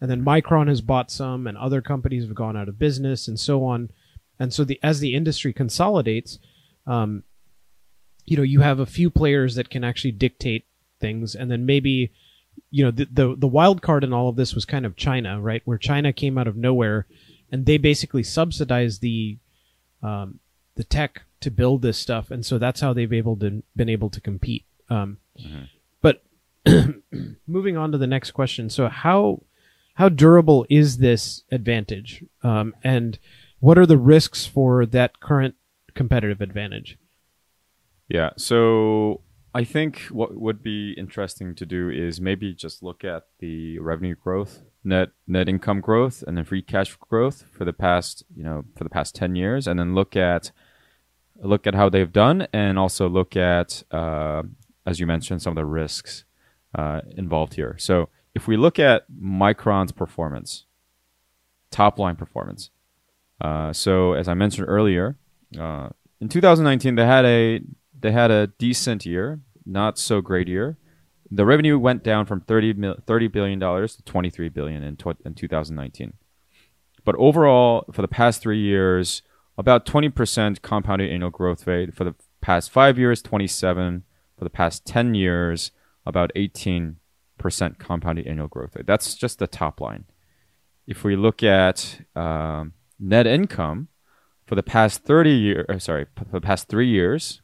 and 0.00 0.10
then 0.10 0.24
Micron 0.24 0.68
has 0.68 0.80
bought 0.80 1.10
some, 1.10 1.46
and 1.46 1.56
other 1.56 1.80
companies 1.80 2.24
have 2.24 2.34
gone 2.34 2.56
out 2.56 2.68
of 2.68 2.78
business, 2.78 3.26
and 3.26 3.40
so 3.40 3.64
on. 3.64 3.90
And 4.38 4.52
so 4.52 4.64
the 4.64 4.78
as 4.82 5.00
the 5.00 5.14
industry 5.14 5.52
consolidates, 5.52 6.38
um, 6.86 7.24
you 8.28 8.36
know, 8.36 8.42
you 8.42 8.60
have 8.60 8.78
a 8.78 8.86
few 8.86 9.08
players 9.08 9.54
that 9.54 9.70
can 9.70 9.82
actually 9.82 10.12
dictate 10.12 10.66
things, 11.00 11.34
and 11.34 11.50
then 11.50 11.64
maybe, 11.64 12.12
you 12.70 12.84
know, 12.84 12.90
the 12.90 13.08
the, 13.10 13.34
the 13.36 13.46
wild 13.46 13.80
card 13.80 14.04
in 14.04 14.12
all 14.12 14.28
of 14.28 14.36
this 14.36 14.54
was 14.54 14.66
kind 14.66 14.84
of 14.84 14.96
China, 14.96 15.40
right? 15.40 15.62
Where 15.64 15.78
China 15.78 16.12
came 16.12 16.36
out 16.36 16.46
of 16.46 16.56
nowhere, 16.56 17.06
and 17.50 17.64
they 17.64 17.78
basically 17.78 18.22
subsidized 18.22 19.00
the 19.00 19.38
um, 20.02 20.40
the 20.74 20.84
tech 20.84 21.22
to 21.40 21.50
build 21.50 21.80
this 21.80 21.96
stuff, 21.96 22.30
and 22.30 22.44
so 22.44 22.58
that's 22.58 22.80
how 22.80 22.92
they've 22.92 23.12
able 23.12 23.36
to 23.36 23.62
been 23.74 23.88
able 23.88 24.10
to 24.10 24.20
compete. 24.20 24.64
Um, 24.90 25.18
But 26.02 26.22
moving 27.46 27.78
on 27.78 27.92
to 27.92 27.98
the 27.98 28.06
next 28.06 28.32
question, 28.32 28.68
so 28.68 28.88
how 28.88 29.42
how 29.94 30.10
durable 30.10 30.66
is 30.68 30.98
this 30.98 31.44
advantage, 31.50 32.24
um, 32.42 32.74
and 32.84 33.18
what 33.58 33.78
are 33.78 33.86
the 33.86 33.96
risks 33.96 34.44
for 34.44 34.84
that 34.84 35.18
current 35.18 35.54
competitive 35.94 36.42
advantage? 36.42 36.98
Yeah. 38.08 38.30
So 38.36 39.22
I 39.54 39.64
think 39.64 40.02
what 40.10 40.34
would 40.34 40.62
be 40.62 40.92
interesting 40.92 41.54
to 41.56 41.66
do 41.66 41.90
is 41.90 42.20
maybe 42.20 42.54
just 42.54 42.82
look 42.82 43.04
at 43.04 43.24
the 43.38 43.78
revenue 43.78 44.14
growth, 44.14 44.62
net 44.84 45.10
net 45.26 45.48
income 45.48 45.80
growth, 45.80 46.22
and 46.26 46.36
then 46.36 46.44
free 46.44 46.62
cash 46.62 46.94
growth 46.96 47.44
for 47.52 47.64
the 47.64 47.72
past 47.72 48.24
you 48.34 48.42
know 48.42 48.64
for 48.76 48.84
the 48.84 48.90
past 48.90 49.14
ten 49.14 49.36
years, 49.36 49.66
and 49.66 49.78
then 49.78 49.94
look 49.94 50.16
at 50.16 50.52
look 51.36 51.66
at 51.66 51.74
how 51.74 51.88
they've 51.88 52.12
done, 52.12 52.46
and 52.52 52.78
also 52.78 53.08
look 53.08 53.36
at 53.36 53.82
uh, 53.90 54.42
as 54.86 55.00
you 55.00 55.06
mentioned 55.06 55.42
some 55.42 55.52
of 55.52 55.56
the 55.56 55.66
risks 55.66 56.24
uh, 56.74 57.00
involved 57.16 57.54
here. 57.54 57.76
So 57.78 58.08
if 58.34 58.46
we 58.46 58.56
look 58.56 58.78
at 58.78 59.04
Micron's 59.10 59.92
performance, 59.92 60.66
top 61.70 61.98
line 61.98 62.16
performance. 62.16 62.70
Uh, 63.40 63.72
so 63.72 64.12
as 64.14 64.28
I 64.28 64.34
mentioned 64.34 64.68
earlier, 64.68 65.16
uh, 65.58 65.88
in 66.20 66.28
2019 66.28 66.94
they 66.96 67.06
had 67.06 67.24
a 67.24 67.60
they 68.00 68.12
had 68.12 68.30
a 68.30 68.48
decent 68.58 69.06
year, 69.06 69.40
not 69.64 69.98
so 69.98 70.20
great 70.20 70.48
year. 70.48 70.78
The 71.30 71.44
revenue 71.44 71.78
went 71.78 72.02
down 72.02 72.26
from 72.26 72.40
30, 72.40 72.74
mil, 72.74 72.96
30 73.06 73.28
billion 73.28 73.58
dollars 73.58 73.96
to 73.96 74.02
23 74.02 74.48
billion 74.48 74.82
in, 74.82 74.96
tw- 74.96 75.20
in 75.24 75.34
2019. 75.34 76.14
But 77.04 77.16
overall, 77.16 77.84
for 77.92 78.02
the 78.02 78.08
past 78.08 78.42
three 78.42 78.60
years, 78.60 79.22
about 79.56 79.84
20% 79.84 80.62
compounded 80.62 81.10
annual 81.10 81.30
growth 81.30 81.66
rate. 81.66 81.94
For 81.94 82.04
the 82.04 82.14
past 82.40 82.70
five 82.70 82.98
years, 82.98 83.22
27. 83.22 84.04
For 84.38 84.44
the 84.44 84.50
past 84.50 84.86
10 84.86 85.14
years, 85.14 85.72
about 86.06 86.30
18% 86.36 86.96
compounded 87.78 88.26
annual 88.26 88.48
growth 88.48 88.76
rate. 88.76 88.86
That's 88.86 89.14
just 89.14 89.38
the 89.38 89.46
top 89.46 89.80
line. 89.80 90.04
If 90.86 91.04
we 91.04 91.16
look 91.16 91.42
at 91.42 92.00
um, 92.14 92.72
net 92.98 93.26
income 93.26 93.88
for 94.46 94.54
the 94.54 94.62
past 94.62 95.04
30 95.04 95.30
years, 95.30 95.84
sorry, 95.84 96.06
for 96.16 96.24
the 96.24 96.40
past 96.40 96.68
three 96.68 96.88
years, 96.88 97.42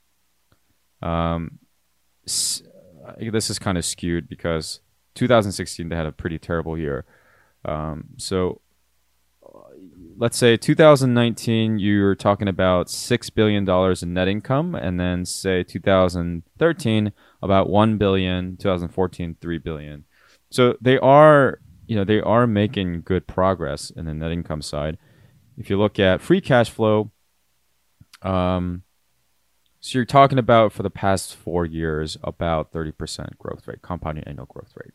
um, 1.03 1.59
uh, 2.27 3.13
this 3.31 3.51
is 3.51 3.59
kind 3.59 3.77
of 3.77 3.85
skewed 3.85 4.29
because 4.29 4.81
2016 5.15 5.89
they 5.89 5.97
had 5.97 6.07
a 6.07 6.13
pretty 6.13 6.39
terrible 6.39 6.79
year. 6.79 7.05
Um, 7.65 8.05
so 8.17 8.61
uh, 9.45 9.59
let's 10.17 10.37
say 10.37 10.57
2019 10.57 11.79
you're 11.79 12.15
talking 12.15 12.49
about 12.49 12.91
six 12.91 13.31
billion 13.31 13.65
dollars 13.65 14.03
in 14.03 14.15
net 14.15 14.29
income, 14.29 14.75
and 14.75 14.99
then 14.99 15.25
say 15.25 15.63
2013 15.63 17.13
about 17.43 17.69
one 17.69 17.99
billion, 17.99 18.57
2014 18.57 19.37
three 19.41 19.59
billion. 19.59 20.05
So 20.51 20.77
they 20.81 20.99
are 20.99 21.61
you 21.87 21.97
know 21.97 22.05
they 22.05 22.21
are 22.21 22.47
making 22.47 23.03
good 23.03 23.27
progress 23.27 23.91
in 23.91 24.07
the 24.07 24.15
net 24.15 24.33
income 24.33 24.63
side. 24.63 24.99
If 25.57 25.71
you 25.71 25.79
look 25.79 25.99
at 25.99 26.21
free 26.21 26.41
cash 26.41 26.71
flow, 26.71 27.13
um, 28.23 28.83
so 29.85 29.99
you're 29.99 30.07
talking 30.07 30.39
about 30.39 30.73
for 30.73 30.83
the 30.83 30.89
past 30.89 31.37
four 31.37 31.67
years 31.67 32.17
about 32.23 32.73
30% 32.73 33.37
growth 33.37 33.69
rate, 33.69 33.83
compounding 33.83 34.25
annual 34.25 34.47
growth 34.47 34.73
rate. 34.83 34.95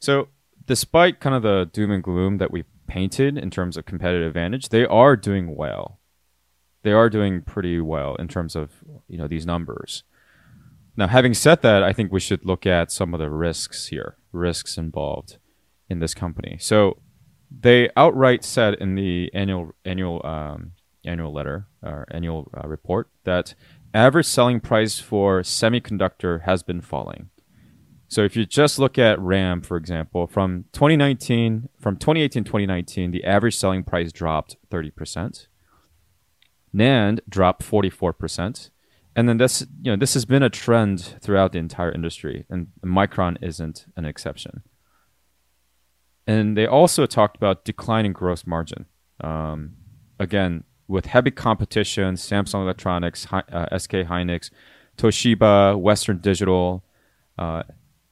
So 0.00 0.26
despite 0.66 1.20
kind 1.20 1.36
of 1.36 1.44
the 1.44 1.70
doom 1.72 1.92
and 1.92 2.02
gloom 2.02 2.38
that 2.38 2.50
we 2.50 2.64
painted 2.88 3.38
in 3.38 3.48
terms 3.48 3.76
of 3.76 3.86
competitive 3.86 4.26
advantage, 4.26 4.70
they 4.70 4.84
are 4.84 5.14
doing 5.14 5.54
well. 5.54 6.00
They 6.82 6.90
are 6.90 7.08
doing 7.08 7.42
pretty 7.42 7.80
well 7.80 8.16
in 8.16 8.26
terms 8.26 8.56
of 8.56 8.72
you 9.06 9.18
know 9.18 9.28
these 9.28 9.46
numbers. 9.46 10.02
Now, 10.96 11.06
having 11.06 11.32
said 11.32 11.62
that, 11.62 11.84
I 11.84 11.92
think 11.92 12.10
we 12.10 12.18
should 12.18 12.44
look 12.44 12.66
at 12.66 12.90
some 12.90 13.14
of 13.14 13.20
the 13.20 13.30
risks 13.30 13.86
here, 13.86 14.16
risks 14.32 14.76
involved 14.76 15.36
in 15.88 16.00
this 16.00 16.12
company. 16.12 16.56
So 16.60 16.98
they 17.56 17.88
outright 17.96 18.42
said 18.42 18.74
in 18.74 18.96
the 18.96 19.30
annual 19.32 19.76
annual 19.84 20.26
um, 20.26 20.72
annual 21.06 21.32
letter 21.32 21.66
or 21.82 22.06
annual 22.10 22.50
uh, 22.56 22.66
report 22.68 23.08
that 23.24 23.54
average 23.96 24.26
selling 24.26 24.60
price 24.60 25.00
for 25.00 25.40
semiconductor 25.40 26.42
has 26.42 26.62
been 26.62 26.82
falling. 26.82 27.30
So 28.08 28.22
if 28.22 28.36
you 28.36 28.44
just 28.46 28.78
look 28.78 28.98
at 28.98 29.18
RAM, 29.18 29.62
for 29.62 29.76
example, 29.76 30.26
from 30.26 30.66
2019, 30.72 31.70
from 31.80 31.96
2018 31.96 32.44
to 32.44 32.48
2019, 32.48 33.10
the 33.10 33.24
average 33.24 33.56
selling 33.56 33.82
price 33.82 34.12
dropped 34.12 34.56
30%. 34.70 35.48
NAND 36.74 37.20
dropped 37.28 37.62
44%. 37.62 38.70
And 39.16 39.28
then 39.28 39.38
this, 39.38 39.66
you 39.82 39.90
know, 39.90 39.96
this 39.96 40.12
has 40.12 40.26
been 40.26 40.42
a 40.42 40.50
trend 40.50 41.16
throughout 41.22 41.52
the 41.52 41.58
entire 41.58 41.90
industry, 41.90 42.44
and 42.50 42.68
Micron 42.84 43.38
isn't 43.40 43.86
an 43.96 44.04
exception. 44.04 44.62
And 46.26 46.54
they 46.54 46.66
also 46.66 47.06
talked 47.06 47.36
about 47.36 47.64
declining 47.64 48.12
gross 48.12 48.46
margin. 48.46 48.84
Um, 49.20 49.76
again, 50.20 50.64
with 50.88 51.06
heavy 51.06 51.30
competition, 51.30 52.14
Samsung 52.14 52.62
Electronics, 52.62 53.26
uh, 53.32 53.78
SK 53.78 53.92
Hynix, 53.92 54.50
Toshiba, 54.96 55.78
Western 55.78 56.18
Digital, 56.18 56.84
uh, 57.38 57.62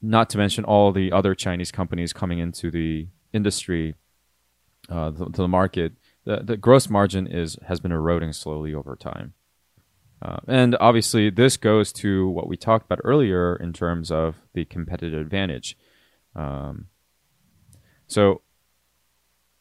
not 0.02 0.28
to 0.30 0.38
mention 0.38 0.64
all 0.64 0.92
the 0.92 1.12
other 1.12 1.34
Chinese 1.34 1.70
companies 1.70 2.12
coming 2.12 2.38
into 2.38 2.70
the 2.70 3.08
industry, 3.32 3.94
uh, 4.90 5.10
to 5.10 5.30
the 5.30 5.48
market, 5.48 5.92
the, 6.24 6.38
the 6.42 6.56
gross 6.56 6.88
margin 6.88 7.26
is 7.26 7.58
has 7.66 7.80
been 7.80 7.92
eroding 7.92 8.32
slowly 8.32 8.74
over 8.74 8.96
time. 8.96 9.34
Uh, 10.22 10.38
and 10.46 10.76
obviously, 10.80 11.28
this 11.30 11.56
goes 11.56 11.92
to 11.92 12.28
what 12.28 12.48
we 12.48 12.56
talked 12.56 12.86
about 12.86 13.00
earlier 13.04 13.56
in 13.56 13.72
terms 13.72 14.10
of 14.10 14.36
the 14.54 14.64
competitive 14.64 15.20
advantage. 15.20 15.76
Um, 16.34 16.86
so, 18.06 18.40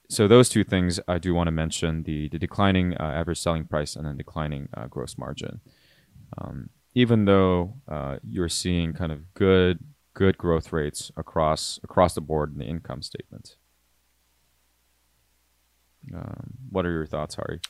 so 0.10 0.28
those 0.28 0.50
two 0.50 0.64
things 0.64 1.00
I 1.08 1.18
do 1.18 1.34
want 1.34 1.48
to 1.48 1.52
mention: 1.52 2.04
the 2.04 2.30
the 2.30 2.40
declining 2.40 2.96
uh, 2.96 3.04
average 3.04 3.40
selling 3.40 3.66
price 3.66 3.96
and 3.96 4.06
then 4.06 4.18
declining 4.18 4.70
uh, 4.76 4.88
gross 4.88 5.18
margin. 5.18 5.62
Um, 6.38 6.70
even 6.96 7.26
though 7.26 7.76
uh, 7.88 8.18
you're 8.28 8.50
seeing 8.50 8.94
kind 8.94 9.12
of 9.12 9.34
good 9.34 9.80
good 10.14 10.38
growth 10.38 10.72
rates 10.72 11.12
across 11.18 11.80
across 11.84 12.14
the 12.14 12.22
board 12.22 12.54
in 12.54 12.60
the 12.60 12.66
income 12.66 13.02
statement. 13.02 13.56
Um, 16.14 16.54
what 16.70 16.86
are 16.86 16.92
your 16.92 17.06
thoughts, 17.06 17.36
Hari? 17.36 17.62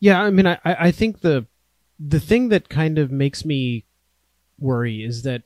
Yeah, 0.00 0.22
I 0.22 0.30
mean, 0.30 0.46
I, 0.46 0.58
I 0.64 0.90
think 0.90 1.20
the 1.20 1.46
the 1.98 2.20
thing 2.20 2.48
that 2.48 2.68
kind 2.68 2.98
of 2.98 3.10
makes 3.10 3.44
me 3.44 3.84
worry 4.58 5.04
is 5.04 5.22
that 5.22 5.42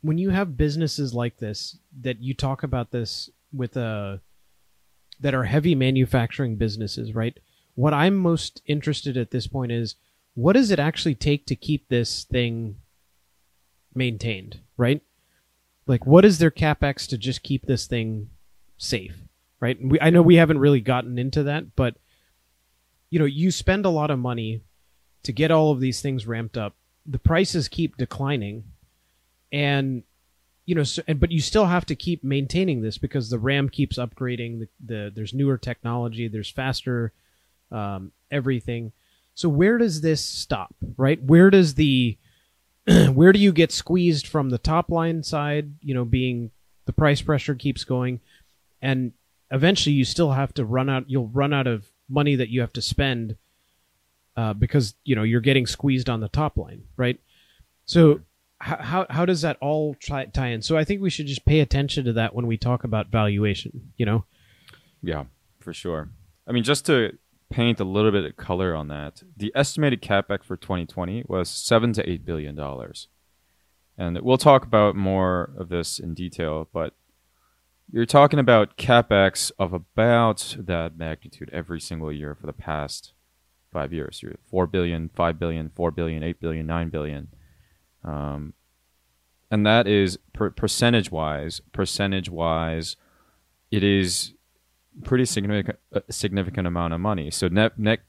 when 0.00 0.18
you 0.18 0.30
have 0.30 0.56
businesses 0.56 1.14
like 1.14 1.38
this, 1.38 1.78
that 2.00 2.22
you 2.22 2.34
talk 2.34 2.62
about 2.62 2.90
this 2.90 3.30
with 3.52 3.76
a 3.76 4.20
that 5.20 5.34
are 5.34 5.44
heavy 5.44 5.74
manufacturing 5.74 6.56
businesses, 6.56 7.14
right? 7.14 7.38
What 7.74 7.94
I'm 7.94 8.16
most 8.16 8.62
interested 8.66 9.16
at 9.16 9.30
this 9.30 9.46
point 9.46 9.72
is 9.72 9.96
what 10.34 10.52
does 10.52 10.70
it 10.70 10.78
actually 10.78 11.14
take 11.14 11.46
to 11.46 11.56
keep 11.56 11.88
this 11.88 12.24
thing 12.24 12.76
maintained, 13.94 14.60
right? 14.76 15.02
Like, 15.86 16.06
what 16.06 16.24
is 16.24 16.38
their 16.38 16.50
capex 16.50 17.08
to 17.08 17.18
just 17.18 17.42
keep 17.42 17.66
this 17.66 17.86
thing 17.86 18.30
safe, 18.76 19.16
right? 19.60 19.78
We, 19.82 20.00
I 20.00 20.10
know 20.10 20.22
we 20.22 20.36
haven't 20.36 20.58
really 20.58 20.80
gotten 20.80 21.18
into 21.18 21.42
that, 21.44 21.74
but 21.76 21.96
you 23.08 23.18
know, 23.18 23.24
you 23.24 23.50
spend 23.50 23.86
a 23.86 23.90
lot 23.90 24.10
of 24.10 24.18
money 24.18 24.62
to 25.22 25.32
get 25.32 25.50
all 25.50 25.70
of 25.70 25.80
these 25.80 26.00
things 26.00 26.26
ramped 26.26 26.58
up. 26.58 26.74
The 27.06 27.18
prices 27.18 27.68
keep 27.68 27.96
declining, 27.96 28.64
and 29.52 30.02
you 30.66 30.74
know, 30.74 30.82
so, 30.82 31.02
and, 31.06 31.18
but 31.20 31.30
you 31.30 31.40
still 31.40 31.66
have 31.66 31.86
to 31.86 31.94
keep 31.94 32.22
maintaining 32.24 32.82
this 32.82 32.98
because 32.98 33.30
the 33.30 33.38
RAM 33.38 33.68
keeps 33.68 33.98
upgrading. 33.98 34.58
The, 34.58 34.68
the 34.84 35.12
there's 35.14 35.32
newer 35.32 35.56
technology, 35.56 36.28
there's 36.28 36.50
faster 36.50 37.12
um, 37.70 38.12
everything. 38.30 38.92
So 39.34 39.48
where 39.48 39.78
does 39.78 40.00
this 40.00 40.22
stop? 40.24 40.74
Right? 40.96 41.22
Where 41.22 41.50
does 41.50 41.74
the 41.74 42.18
where 43.12 43.32
do 43.32 43.38
you 43.38 43.52
get 43.52 43.70
squeezed 43.70 44.26
from 44.26 44.50
the 44.50 44.58
top 44.58 44.90
line 44.90 45.22
side? 45.22 45.72
You 45.80 45.94
know, 45.94 46.04
being 46.04 46.50
the 46.84 46.92
price 46.92 47.22
pressure 47.22 47.54
keeps 47.54 47.84
going, 47.84 48.20
and 48.82 49.12
eventually 49.52 49.94
you 49.94 50.04
still 50.04 50.32
have 50.32 50.52
to 50.54 50.64
run 50.64 50.90
out. 50.90 51.08
You'll 51.08 51.28
run 51.28 51.52
out 51.52 51.68
of 51.68 51.88
money 52.08 52.34
that 52.34 52.48
you 52.48 52.60
have 52.60 52.72
to 52.72 52.82
spend 52.82 53.36
uh, 54.36 54.52
because 54.52 54.94
you 55.04 55.14
know 55.14 55.22
you're 55.22 55.40
getting 55.40 55.66
squeezed 55.66 56.08
on 56.10 56.20
the 56.20 56.28
top 56.28 56.56
line, 56.56 56.82
right? 56.96 57.20
So 57.84 58.20
how 58.60 59.06
how, 59.10 59.24
does 59.24 59.42
that 59.42 59.58
all 59.60 59.94
try, 59.94 60.24
tie 60.26 60.48
in? 60.48 60.62
So 60.62 60.76
I 60.76 60.84
think 60.84 61.02
we 61.02 61.10
should 61.10 61.26
just 61.26 61.44
pay 61.44 61.60
attention 61.60 62.04
to 62.06 62.12
that 62.14 62.34
when 62.34 62.46
we 62.46 62.56
talk 62.56 62.84
about 62.84 63.08
valuation. 63.08 63.92
You 63.96 64.06
know, 64.06 64.24
Yeah, 65.02 65.24
for 65.60 65.72
sure. 65.72 66.10
I 66.46 66.52
mean, 66.52 66.64
just 66.64 66.86
to 66.86 67.18
paint 67.50 67.80
a 67.80 67.84
little 67.84 68.10
bit 68.10 68.24
of 68.24 68.36
color 68.36 68.74
on 68.74 68.88
that, 68.88 69.22
the 69.36 69.52
estimated 69.54 70.02
capex 70.02 70.44
for 70.44 70.56
2020 70.56 71.24
was 71.28 71.48
seven 71.48 71.92
to 71.94 72.08
eight 72.08 72.24
billion 72.24 72.54
dollars, 72.54 73.08
and 73.98 74.20
we'll 74.22 74.38
talk 74.38 74.64
about 74.64 74.96
more 74.96 75.50
of 75.58 75.68
this 75.68 75.98
in 75.98 76.14
detail. 76.14 76.68
But 76.72 76.94
you're 77.90 78.06
talking 78.06 78.38
about 78.38 78.76
capex 78.76 79.52
of 79.58 79.72
about 79.72 80.56
that 80.58 80.96
magnitude 80.96 81.50
every 81.52 81.80
single 81.80 82.10
year 82.10 82.34
for 82.34 82.46
the 82.46 82.52
past 82.52 83.12
five 83.72 83.92
years. 83.92 84.22
You're 84.22 84.36
four 84.50 84.66
billion, 84.66 85.10
five 85.14 85.38
billion, 85.38 85.70
four 85.74 85.90
billion, 85.90 86.22
eight 86.22 86.40
billion, 86.40 86.66
nine 86.66 86.88
billion, 86.88 87.28
um, 88.06 88.54
and 89.50 89.66
that 89.66 89.86
is 89.86 90.18
per- 90.32 90.50
percentage 90.50 91.10
wise. 91.10 91.60
Percentage 91.72 92.30
wise, 92.30 92.96
it 93.70 93.84
is 93.84 94.32
pretty 95.04 95.24
significant 95.24 95.78
uh, 95.92 96.00
significant 96.10 96.66
amount 96.66 96.94
of 96.94 97.00
money. 97.00 97.30
So 97.30 97.48
net 97.48 97.78
net 97.78 98.00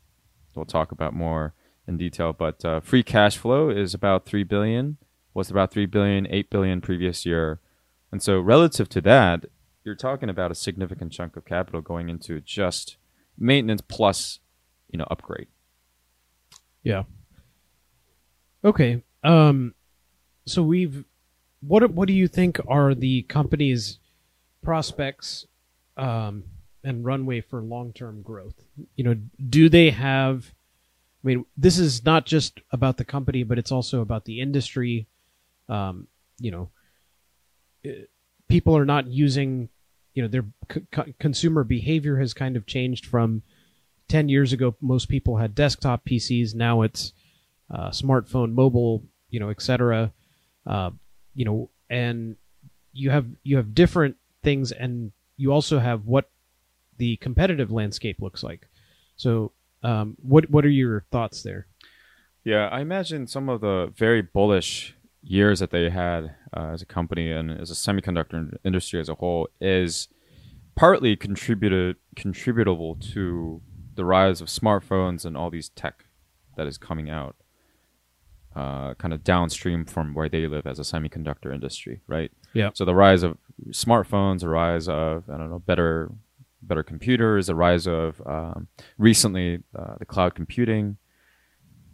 we'll 0.55 0.65
talk 0.65 0.91
about 0.91 1.13
more 1.13 1.53
in 1.87 1.97
detail, 1.97 2.33
but 2.33 2.63
uh, 2.65 2.79
free 2.79 3.03
cash 3.03 3.37
flow 3.37 3.69
is 3.69 3.93
about 3.93 4.25
3 4.25 4.43
billion. 4.43 4.97
Was 5.33 5.51
about 5.51 5.71
3 5.71 5.85
billion, 5.85 6.27
8 6.29 6.49
billion 6.49 6.81
previous 6.81 7.25
year. 7.25 7.59
And 8.11 8.23
so 8.23 8.39
relative 8.39 8.89
to 8.89 9.01
that, 9.01 9.45
you're 9.83 9.95
talking 9.95 10.29
about 10.29 10.51
a 10.51 10.55
significant 10.55 11.11
chunk 11.11 11.37
of 11.37 11.45
capital 11.45 11.79
going 11.79 12.09
into 12.09 12.41
just 12.41 12.97
maintenance 13.37 13.81
plus, 13.81 14.39
you 14.89 14.97
know, 14.97 15.07
upgrade. 15.11 15.47
Yeah. 16.83 17.03
Okay. 18.65 19.03
Um 19.23 19.75
so 20.47 20.63
we've 20.63 21.05
what 21.61 21.89
what 21.91 22.07
do 22.07 22.13
you 22.13 22.27
think 22.27 22.59
are 22.67 22.93
the 22.93 23.23
company's 23.23 23.99
prospects 24.61 25.45
um 25.97 26.43
and 26.83 27.03
runway 27.03 27.41
for 27.41 27.61
long-term 27.61 28.21
growth? 28.21 28.63
You 28.95 29.03
know, 29.03 29.15
do 29.49 29.69
they 29.69 29.89
have 29.89 30.53
I 31.23 31.27
mean, 31.27 31.45
this 31.57 31.77
is 31.77 32.05
not 32.05 32.25
just 32.25 32.61
about 32.71 32.97
the 32.97 33.03
company, 33.03 33.43
but 33.43 33.57
it's 33.57 33.71
also 33.71 34.01
about 34.01 34.25
the 34.25 34.39
industry. 34.39 35.07
Um, 35.67 36.07
you 36.39 36.51
know, 36.51 36.69
eh, 37.83 38.03
people 38.47 38.77
are 38.77 38.85
not 38.85 39.07
using, 39.07 39.67
you 40.13 40.21
know, 40.21 40.29
their 40.29 40.45
c- 40.71 41.13
consumer 41.19 41.63
behavior 41.65 42.17
has 42.17 42.33
kind 42.33 42.55
of 42.55 42.65
changed 42.65 43.05
from 43.05 43.41
10 44.07 44.29
years 44.29 44.53
ago. 44.53 44.75
Most 44.79 45.09
people 45.09 45.37
had 45.37 45.55
desktop 45.55 46.05
PCs. 46.05 46.55
Now 46.55 46.83
it's 46.83 47.11
uh, 47.69 47.89
smartphone, 47.89 48.53
mobile, 48.53 49.03
you 49.29 49.39
know, 49.39 49.49
et 49.49 49.61
cetera. 49.61 50.13
Uh, 50.67 50.91
you 51.33 51.45
know, 51.45 51.69
and 51.89 52.35
you 52.93 53.09
have 53.09 53.25
you 53.43 53.57
have 53.57 53.73
different 53.73 54.17
things, 54.43 54.71
and 54.71 55.11
you 55.37 55.51
also 55.51 55.79
have 55.79 56.05
what 56.05 56.29
the 56.97 57.15
competitive 57.17 57.71
landscape 57.71 58.17
looks 58.19 58.43
like. 58.43 58.67
So, 59.15 59.53
um, 59.83 60.17
what 60.21 60.49
what 60.49 60.65
are 60.65 60.69
your 60.69 61.05
thoughts 61.11 61.43
there? 61.43 61.67
Yeah, 62.43 62.67
I 62.69 62.81
imagine 62.81 63.27
some 63.27 63.49
of 63.49 63.61
the 63.61 63.93
very 63.95 64.21
bullish 64.21 64.95
years 65.21 65.59
that 65.59 65.71
they 65.71 65.89
had 65.89 66.35
uh, 66.55 66.71
as 66.73 66.81
a 66.81 66.85
company 66.85 67.31
and 67.31 67.51
as 67.51 67.69
a 67.69 67.73
semiconductor 67.73 68.55
industry 68.63 68.99
as 68.99 69.09
a 69.09 69.15
whole 69.15 69.49
is 69.59 70.07
partly 70.75 71.15
contributed 71.15 71.97
contributable 72.15 72.95
to 72.95 73.61
the 73.95 74.05
rise 74.05 74.41
of 74.41 74.47
smartphones 74.47 75.25
and 75.25 75.35
all 75.35 75.49
these 75.49 75.69
tech 75.69 76.05
that 76.55 76.67
is 76.67 76.77
coming 76.77 77.09
out, 77.09 77.35
uh, 78.57 78.95
kind 78.95 79.13
of 79.13 79.23
downstream 79.23 79.85
from 79.85 80.15
where 80.15 80.27
they 80.27 80.47
live 80.47 80.65
as 80.65 80.79
a 80.79 80.81
semiconductor 80.81 81.53
industry, 81.53 82.01
right? 82.07 82.31
Yeah. 82.53 82.71
So 82.73 82.85
the 82.85 82.95
rise 82.95 83.21
of 83.21 83.37
smartphones, 83.69 84.39
the 84.39 84.49
rise 84.49 84.89
of 84.89 85.29
I 85.29 85.37
don't 85.37 85.51
know 85.51 85.59
better 85.59 86.11
better 86.63 86.81
computers, 86.81 87.47
the 87.47 87.55
rise 87.55 87.85
of 87.87 88.19
um, 88.25 88.67
recently 88.97 89.59
uh, 89.77 89.95
the 89.99 90.05
cloud 90.05 90.33
computing. 90.33 90.97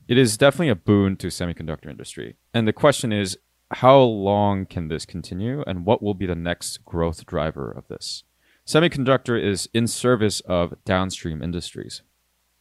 It 0.07 0.17
is 0.17 0.37
definitely 0.37 0.69
a 0.69 0.75
boon 0.75 1.17
to 1.17 1.27
semiconductor 1.27 1.89
industry, 1.89 2.37
and 2.53 2.65
the 2.65 2.73
question 2.73 3.11
is, 3.11 3.37
how 3.71 3.99
long 3.99 4.65
can 4.65 4.87
this 4.87 5.05
continue, 5.05 5.63
and 5.67 5.85
what 5.85 6.01
will 6.01 6.13
be 6.13 6.25
the 6.25 6.35
next 6.35 6.85
growth 6.85 7.25
driver 7.25 7.71
of 7.71 7.87
this? 7.89 8.23
Semiconductor 8.65 9.41
is 9.41 9.67
in 9.73 9.87
service 9.87 10.39
of 10.41 10.75
downstream 10.85 11.41
industries, 11.41 12.03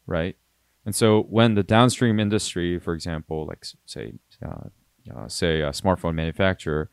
right? 0.07 0.37
And 0.85 0.95
so 0.95 1.23
when 1.23 1.55
the 1.55 1.63
downstream 1.63 2.19
industry, 2.19 2.79
for 2.79 2.93
example, 2.93 3.47
like 3.47 3.65
say 3.87 4.15
uh, 4.45 4.69
uh, 5.15 5.29
say 5.29 5.61
a 5.61 5.71
smartphone 5.71 6.15
manufacturer, 6.15 6.91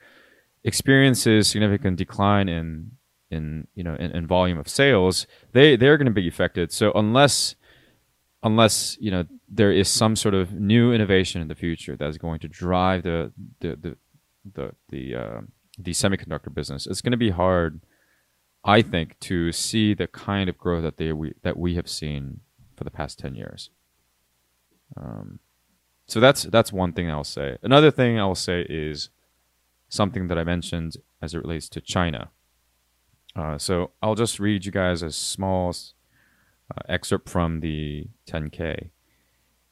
experiences 0.64 1.48
significant 1.48 1.98
decline 1.98 2.50
in 2.50 2.92
in 3.32 3.68
you 3.76 3.84
know 3.84 3.96
in, 3.96 4.12
in 4.12 4.28
volume 4.28 4.58
of 4.58 4.68
sales, 4.68 5.28
they 5.54 5.76
they're 5.76 5.98
going 5.98 6.06
to 6.06 6.12
be 6.12 6.28
affected. 6.28 6.72
So 6.72 6.92
unless 6.94 7.56
unless 8.44 8.98
you 9.00 9.12
know 9.12 9.26
there 9.48 9.72
is 9.72 9.90
some 9.90 10.16
sort 10.16 10.34
of 10.34 10.54
new 10.54 10.94
innovation 10.94 11.42
in 11.42 11.48
the 11.48 11.56
future 11.56 11.96
that 11.96 12.10
is 12.10 12.18
going 12.18 12.40
to 12.40 12.48
drive 12.48 13.04
the 13.04 13.32
the 13.60 13.76
the 13.76 13.98
the 14.54 14.72
the, 14.90 15.16
uh, 15.16 15.42
the 15.78 15.92
semiconductor 15.92 16.54
business, 16.54 16.88
it's 16.88 17.02
going 17.02 17.12
to 17.12 17.18
be 17.18 17.30
hard, 17.30 17.82
I 18.64 18.82
think, 18.82 19.20
to 19.22 19.52
see 19.52 19.94
the 19.94 20.08
kind 20.08 20.50
of 20.50 20.58
growth 20.58 20.84
that 20.84 20.98
they 20.98 21.12
we, 21.12 21.34
that 21.44 21.58
we 21.58 21.76
have 21.76 21.90
seen 21.90 22.42
for 22.76 22.84
the 22.84 22.92
past 22.92 23.20
ten 23.20 23.36
years. 23.36 23.70
Um, 24.98 25.40
so 26.08 26.20
that's 26.20 26.44
that's 26.44 26.74
one 26.74 26.94
thing 26.94 27.10
I'll 27.10 27.24
say. 27.24 27.58
Another 27.62 27.92
thing 27.92 28.20
I'll 28.20 28.36
say 28.36 28.66
is 28.70 29.10
something 29.90 30.28
that 30.28 30.38
I 30.38 30.44
mentioned 30.44 30.98
as 31.22 31.34
it 31.34 31.40
relates 31.40 31.70
to 31.70 31.82
China. 31.82 32.30
Uh, 33.36 33.58
so 33.58 33.92
I'll 34.02 34.16
just 34.16 34.40
read 34.40 34.66
you 34.66 34.72
guys 34.72 35.02
a 35.02 35.12
small 35.12 35.70
uh, 35.70 36.82
excerpt 36.88 37.30
from 37.30 37.60
the 37.60 38.08
10K. 38.28 38.90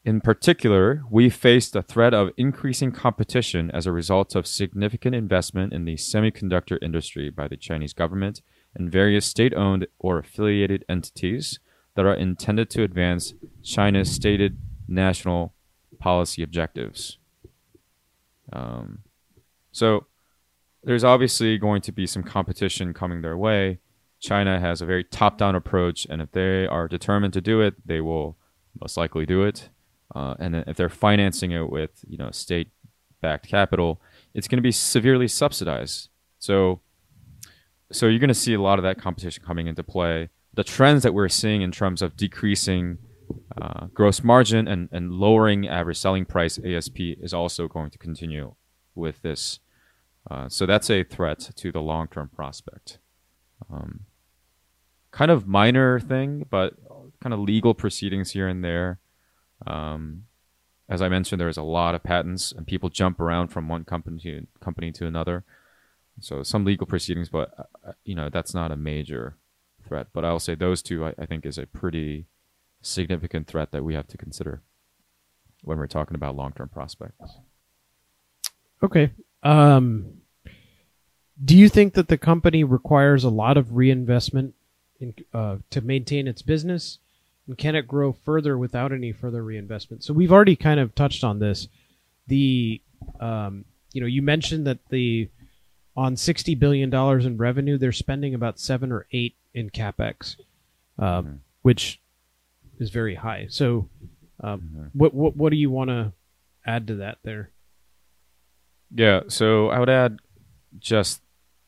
In 0.05 0.21
particular, 0.21 1.03
we 1.09 1.29
faced 1.29 1.73
the 1.73 1.81
threat 1.81 2.13
of 2.13 2.31
increasing 2.37 2.91
competition 2.91 3.69
as 3.71 3.85
a 3.85 3.91
result 3.91 4.35
of 4.35 4.47
significant 4.47 5.15
investment 5.15 5.73
in 5.73 5.85
the 5.85 5.95
semiconductor 5.95 6.77
industry 6.81 7.29
by 7.29 7.47
the 7.47 7.57
Chinese 7.57 7.93
government 7.93 8.41
and 8.73 8.91
various 8.91 9.25
state 9.25 9.53
owned 9.53 9.87
or 9.99 10.19
affiliated 10.19 10.85
entities 10.87 11.59
that 11.95 12.05
are 12.05 12.13
intended 12.13 12.69
to 12.69 12.83
advance 12.83 13.33
China's 13.63 14.09
stated 14.09 14.57
national 14.87 15.53
policy 15.99 16.43
objectives. 16.43 17.17
Um, 18.53 18.99
so, 19.71 20.07
there's 20.83 21.03
obviously 21.03 21.57
going 21.57 21.81
to 21.81 21.91
be 21.91 22.07
some 22.07 22.23
competition 22.23 22.93
coming 22.93 23.21
their 23.21 23.37
way. 23.37 23.79
China 24.19 24.59
has 24.59 24.81
a 24.81 24.85
very 24.85 25.03
top 25.03 25.37
down 25.37 25.55
approach, 25.55 26.07
and 26.09 26.21
if 26.21 26.31
they 26.31 26.65
are 26.65 26.87
determined 26.87 27.33
to 27.33 27.41
do 27.41 27.61
it, 27.61 27.75
they 27.85 28.01
will 28.01 28.37
most 28.79 28.97
likely 28.97 29.25
do 29.25 29.43
it. 29.43 29.69
Uh, 30.15 30.35
and 30.39 30.55
if 30.55 30.77
they're 30.77 30.89
financing 30.89 31.51
it 31.51 31.69
with 31.69 32.05
you 32.07 32.17
know 32.17 32.31
state 32.31 32.69
backed 33.21 33.47
capital, 33.47 34.01
it's 34.33 34.47
going 34.47 34.57
to 34.57 34.63
be 34.63 34.71
severely 34.71 35.27
subsidized. 35.27 36.09
So, 36.39 36.81
so 37.91 38.07
you're 38.07 38.19
going 38.19 38.29
to 38.29 38.33
see 38.33 38.53
a 38.53 38.61
lot 38.61 38.79
of 38.79 38.83
that 38.83 38.99
competition 38.99 39.43
coming 39.43 39.67
into 39.67 39.83
play. 39.83 40.29
The 40.53 40.63
trends 40.63 41.03
that 41.03 41.13
we're 41.13 41.29
seeing 41.29 41.61
in 41.61 41.71
terms 41.71 42.01
of 42.01 42.15
decreasing 42.15 42.97
uh, 43.61 43.87
gross 43.93 44.23
margin 44.23 44.67
and, 44.67 44.89
and 44.91 45.11
lowering 45.11 45.67
average 45.67 45.97
selling 45.97 46.25
price 46.25 46.59
ASP 46.63 46.99
is 46.99 47.33
also 47.33 47.67
going 47.67 47.89
to 47.91 47.97
continue 47.97 48.55
with 48.95 49.21
this. 49.21 49.59
Uh, 50.29 50.49
so 50.49 50.65
that's 50.65 50.89
a 50.89 51.03
threat 51.03 51.39
to 51.55 51.71
the 51.71 51.79
long 51.79 52.07
term 52.07 52.29
prospect. 52.33 52.99
Um, 53.71 54.01
kind 55.11 55.31
of 55.31 55.47
minor 55.47 55.99
thing, 55.99 56.45
but 56.49 56.73
kind 57.21 57.33
of 57.33 57.39
legal 57.39 57.73
proceedings 57.73 58.31
here 58.31 58.47
and 58.47 58.63
there. 58.63 58.99
Um, 59.65 60.23
as 60.89 61.01
I 61.01 61.09
mentioned, 61.09 61.41
there's 61.41 61.57
a 61.57 61.63
lot 61.63 61.95
of 61.95 62.03
patents, 62.03 62.51
and 62.51 62.65
people 62.65 62.89
jump 62.89 63.19
around 63.19 63.49
from 63.49 63.67
one 63.67 63.83
company 63.83 64.19
to 64.21 64.47
company 64.61 64.91
to 64.93 65.05
another. 65.05 65.43
So 66.19 66.43
some 66.43 66.65
legal 66.65 66.87
proceedings, 66.87 67.29
but 67.29 67.51
uh, 67.85 67.93
you 68.03 68.15
know 68.15 68.29
that's 68.29 68.53
not 68.53 68.71
a 68.71 68.77
major 68.77 69.37
threat. 69.85 70.07
But 70.13 70.25
I'll 70.25 70.39
say 70.39 70.55
those 70.55 70.81
two, 70.81 71.05
I, 71.05 71.13
I 71.19 71.25
think, 71.25 71.45
is 71.45 71.57
a 71.57 71.65
pretty 71.65 72.25
significant 72.87 73.47
threat 73.47 73.71
that 73.71 73.83
we 73.83 73.93
have 73.93 74.07
to 74.07 74.17
consider 74.17 74.61
when 75.63 75.77
we're 75.77 75.87
talking 75.87 76.15
about 76.15 76.35
long-term 76.35 76.69
prospects. 76.69 77.37
Okay. 78.81 79.11
Um, 79.43 80.21
do 81.43 81.57
you 81.57 81.69
think 81.69 81.93
that 81.93 82.07
the 82.07 82.17
company 82.17 82.63
requires 82.63 83.23
a 83.23 83.29
lot 83.29 83.57
of 83.57 83.75
reinvestment 83.75 84.53
in, 84.99 85.13
uh, 85.33 85.57
to 85.69 85.81
maintain 85.81 86.27
its 86.27 86.41
business, 86.41 86.99
And 87.47 87.57
can 87.57 87.75
it 87.75 87.87
grow 87.87 88.11
further 88.11 88.57
without 88.57 88.91
any 88.91 89.11
further 89.13 89.43
reinvestment? 89.43 90.03
So 90.03 90.13
we've 90.13 90.31
already 90.31 90.55
kind 90.55 90.79
of 90.79 90.93
touched 90.93 91.23
on 91.23 91.39
this. 91.39 91.67
The 92.27 92.81
um, 93.19 93.63
you 93.93 94.01
know, 94.01 94.07
you 94.07 94.21
mentioned 94.21 94.67
that 94.67 94.79
the 94.89 95.29
on 95.95 96.17
sixty 96.17 96.55
billion 96.55 96.89
dollars 96.89 97.25
in 97.25 97.37
revenue, 97.37 97.77
they're 97.77 97.91
spending 97.93 98.35
about 98.35 98.59
seven 98.59 98.91
or 98.91 99.07
eight 99.11 99.35
in 99.53 99.69
capex, 99.69 100.35
um, 100.99 101.25
Mhm. 101.25 101.37
which 101.61 102.01
is 102.79 102.89
very 102.89 103.15
high. 103.15 103.47
So, 103.49 103.89
um, 104.41 104.61
Mhm. 104.61 104.89
what 104.93 105.13
what 105.13 105.35
what 105.35 105.49
do 105.51 105.57
you 105.57 105.69
want 105.69 105.89
to 105.89 106.13
add 106.65 106.87
to 106.87 106.95
that 106.95 107.19
there? 107.23 107.51
Yeah, 108.93 109.21
so 109.27 109.69
I 109.69 109.79
would 109.79 109.89
add 109.89 110.19
just 110.79 111.21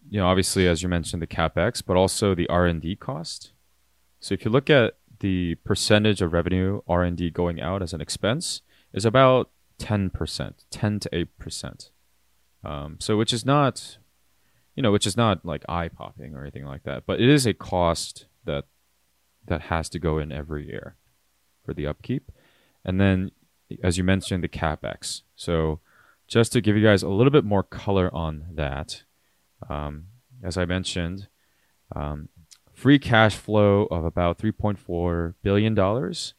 you 0.09 0.19
know 0.19 0.27
obviously 0.27 0.67
as 0.67 0.81
you 0.81 0.89
mentioned 0.89 1.21
the 1.21 1.27
capex, 1.27 1.83
but 1.85 1.97
also 1.97 2.33
the 2.35 2.47
R 2.47 2.65
and 2.65 2.81
D 2.81 2.95
cost. 2.95 3.51
So 4.19 4.33
if 4.33 4.45
you 4.45 4.51
look 4.51 4.69
at 4.69 4.97
the 5.19 5.55
percentage 5.65 6.21
of 6.21 6.31
revenue 6.33 6.81
R 6.87 7.03
and 7.03 7.17
D 7.17 7.29
going 7.29 7.59
out 7.61 7.81
as 7.81 7.93
an 7.93 8.01
expense 8.01 8.61
is 8.93 9.05
about 9.05 9.49
ten 9.77 10.09
percent, 10.09 10.65
ten 10.69 10.99
to 11.01 11.09
eight 11.13 11.37
percent. 11.37 11.91
Um, 12.63 12.97
so 12.99 13.17
which 13.17 13.31
is 13.33 13.45
not, 13.45 13.97
you 14.75 14.83
know, 14.83 14.91
which 14.91 15.07
is 15.07 15.15
not 15.15 15.45
like 15.45 15.63
eye 15.69 15.87
popping 15.87 16.35
or 16.35 16.41
anything 16.41 16.65
like 16.65 16.83
that, 16.83 17.05
but 17.05 17.19
it 17.21 17.29
is 17.29 17.45
a 17.45 17.53
cost 17.53 18.25
that 18.45 18.65
that 19.49 19.63
has 19.63 19.89
to 19.89 19.99
go 19.99 20.17
in 20.17 20.31
every 20.31 20.67
year 20.67 20.95
for 21.65 21.73
the 21.73 21.85
upkeep, 21.85 22.31
and 22.85 22.99
then 22.99 23.31
as 23.83 23.97
you 23.97 24.03
mentioned 24.03 24.43
the 24.43 24.47
capex. 24.47 25.21
So 25.35 25.79
just 26.27 26.53
to 26.53 26.61
give 26.61 26.75
you 26.75 26.83
guys 26.83 27.03
a 27.03 27.09
little 27.09 27.31
bit 27.31 27.43
more 27.43 27.63
color 27.63 28.09
on 28.13 28.45
that, 28.53 29.03
um, 29.69 30.05
as 30.43 30.57
I 30.57 30.65
mentioned, 30.65 31.27
um, 31.95 32.29
free 32.73 32.99
cash 32.99 33.35
flow 33.35 33.87
of 33.91 34.05
about 34.05 34.37
three 34.37 34.51
point 34.51 34.79
four 34.79 35.35
billion 35.43 35.75
dollars. 35.75 36.33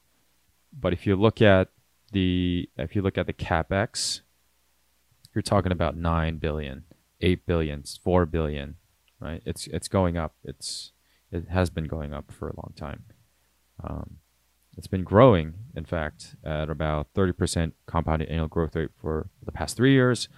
But 0.73 0.93
if 0.93 1.07
you 1.07 1.17
look 1.17 1.43
at 1.43 1.69
the 2.13 2.69
if 2.77 2.97
you 2.97 3.03
look 3.03 3.19
at 3.19 3.27
the 3.27 3.33
capex, 3.33 4.21
you're 5.35 5.43
talking 5.43 5.73
about 5.73 5.97
nine 5.97 6.39
billion, 6.39 6.85
eight 7.21 7.47
billion, 7.47 7.85
four 8.03 8.27
billion, 8.27 8.77
right? 9.21 9.43
It's 9.45 9.67
it's 9.67 9.89
going 9.89 10.17
up. 10.17 10.35
It's 10.45 10.93
it 11.33 11.49
has 11.49 11.71
been 11.71 11.85
going 11.85 12.13
up 12.13 12.33
for 12.33 12.49
a 12.49 12.57
long 12.57 12.73
time. 12.77 13.05
Um, 13.83 14.17
it's 14.77 14.87
been 14.87 15.05
growing, 15.05 15.55
in 15.75 15.85
fact, 15.85 16.37
at 16.45 16.71
about 16.71 17.13
30% 17.15 17.73
compounded 17.87 18.29
annual 18.29 18.49
growth 18.49 18.77
rate 18.77 18.91
for 19.01 19.29
the 19.45 19.53
past 19.53 19.77
three 19.77 19.93
years, 19.93 20.29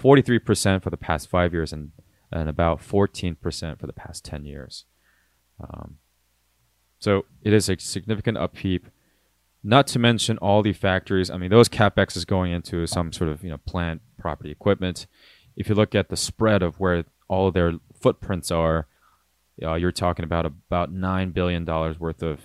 43% 0.00 0.82
for 0.82 0.90
the 0.90 0.96
past 0.96 1.28
five 1.28 1.52
years, 1.52 1.72
and, 1.72 1.92
and 2.30 2.48
about 2.48 2.80
14% 2.80 3.36
for 3.78 3.86
the 3.86 3.92
past 3.92 4.24
10 4.24 4.44
years. 4.44 4.84
Um, 5.60 5.98
so 6.98 7.24
it 7.42 7.52
is 7.52 7.68
a 7.68 7.78
significant 7.78 8.38
upkeep. 8.38 8.86
Not 9.62 9.86
to 9.88 9.98
mention 9.98 10.38
all 10.38 10.62
the 10.62 10.72
factories. 10.72 11.30
I 11.30 11.36
mean, 11.36 11.50
those 11.50 11.68
capex 11.68 12.16
is 12.16 12.24
going 12.24 12.52
into 12.52 12.86
some 12.86 13.12
sort 13.12 13.28
of 13.30 13.42
you 13.44 13.50
know 13.50 13.58
plant, 13.58 14.00
property, 14.18 14.50
equipment. 14.50 15.06
If 15.56 15.68
you 15.68 15.74
look 15.74 15.94
at 15.94 16.08
the 16.08 16.16
spread 16.16 16.62
of 16.62 16.80
where 16.80 17.04
all 17.28 17.48
of 17.48 17.54
their 17.54 17.74
footprints 18.00 18.50
are, 18.50 18.86
uh, 19.62 19.74
you're 19.74 19.92
talking 19.92 20.24
about 20.24 20.46
about 20.46 20.92
nine 20.92 21.30
billion 21.30 21.64
dollars 21.64 21.98
worth 21.98 22.22
of 22.22 22.40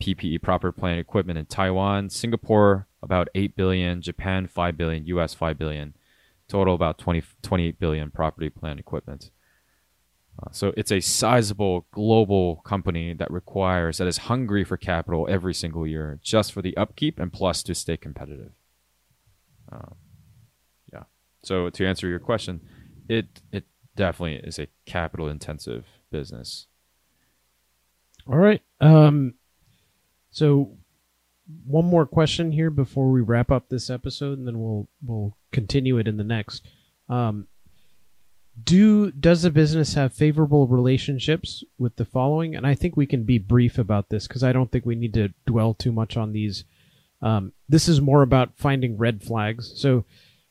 PPE, 0.00 0.42
proper 0.42 0.72
plant 0.72 0.98
equipment 0.98 1.38
in 1.38 1.46
Taiwan, 1.46 2.10
Singapore 2.10 2.88
about 3.02 3.28
8 3.34 3.56
billion, 3.56 4.00
Japan 4.00 4.46
5 4.46 4.76
billion, 4.76 5.06
US 5.06 5.34
5 5.34 5.58
billion, 5.58 5.94
total 6.48 6.74
about 6.74 6.98
20, 6.98 7.22
28 7.42 7.78
billion 7.78 8.10
property 8.10 8.48
plant 8.48 8.78
equipment. 8.78 9.30
Uh, 10.40 10.50
so 10.50 10.72
it's 10.76 10.90
a 10.90 11.00
sizable 11.00 11.86
global 11.90 12.56
company 12.64 13.12
that 13.12 13.30
requires 13.30 13.98
that 13.98 14.06
is 14.06 14.18
hungry 14.18 14.64
for 14.64 14.76
capital 14.76 15.26
every 15.28 15.52
single 15.52 15.86
year 15.86 16.18
just 16.22 16.52
for 16.52 16.62
the 16.62 16.76
upkeep 16.76 17.18
and 17.18 17.32
plus 17.32 17.62
to 17.62 17.74
stay 17.74 17.96
competitive. 17.96 18.52
Um, 19.70 19.94
yeah. 20.92 21.02
So 21.42 21.68
to 21.68 21.86
answer 21.86 22.08
your 22.08 22.18
question, 22.18 22.60
it 23.08 23.42
it 23.52 23.64
definitely 23.94 24.36
is 24.36 24.58
a 24.58 24.68
capital 24.86 25.28
intensive 25.28 25.84
business. 26.12 26.68
All 28.28 28.38
right. 28.38 28.62
Um, 28.80 29.34
so 30.30 30.76
one 31.66 31.84
more 31.84 32.06
question 32.06 32.52
here 32.52 32.70
before 32.70 33.10
we 33.10 33.20
wrap 33.20 33.50
up 33.50 33.68
this 33.68 33.90
episode, 33.90 34.38
and 34.38 34.46
then 34.46 34.60
we'll 34.60 34.88
we'll 35.04 35.36
continue 35.50 35.98
it 35.98 36.06
in 36.06 36.16
the 36.16 36.24
next. 36.24 36.66
Um, 37.08 37.48
do 38.62 39.10
does 39.10 39.42
the 39.42 39.50
business 39.50 39.94
have 39.94 40.12
favorable 40.12 40.66
relationships 40.66 41.64
with 41.78 41.96
the 41.96 42.04
following? 42.04 42.54
And 42.54 42.66
I 42.66 42.74
think 42.74 42.96
we 42.96 43.06
can 43.06 43.24
be 43.24 43.38
brief 43.38 43.78
about 43.78 44.08
this 44.08 44.26
because 44.26 44.44
I 44.44 44.52
don't 44.52 44.70
think 44.70 44.86
we 44.86 44.94
need 44.94 45.14
to 45.14 45.32
dwell 45.46 45.74
too 45.74 45.92
much 45.92 46.16
on 46.16 46.32
these. 46.32 46.64
Um, 47.20 47.52
this 47.68 47.88
is 47.88 48.00
more 48.00 48.22
about 48.22 48.56
finding 48.56 48.98
red 48.98 49.22
flags. 49.22 49.72
So, 49.76 50.04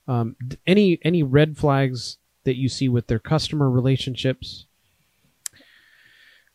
um, 0.08 0.36
any 0.66 1.00
any 1.04 1.24
red 1.24 1.58
flags 1.58 2.18
that 2.44 2.56
you 2.56 2.70
see 2.70 2.90
with 2.90 3.08
their 3.08 3.20
customer 3.20 3.70
relationships? 3.70 4.66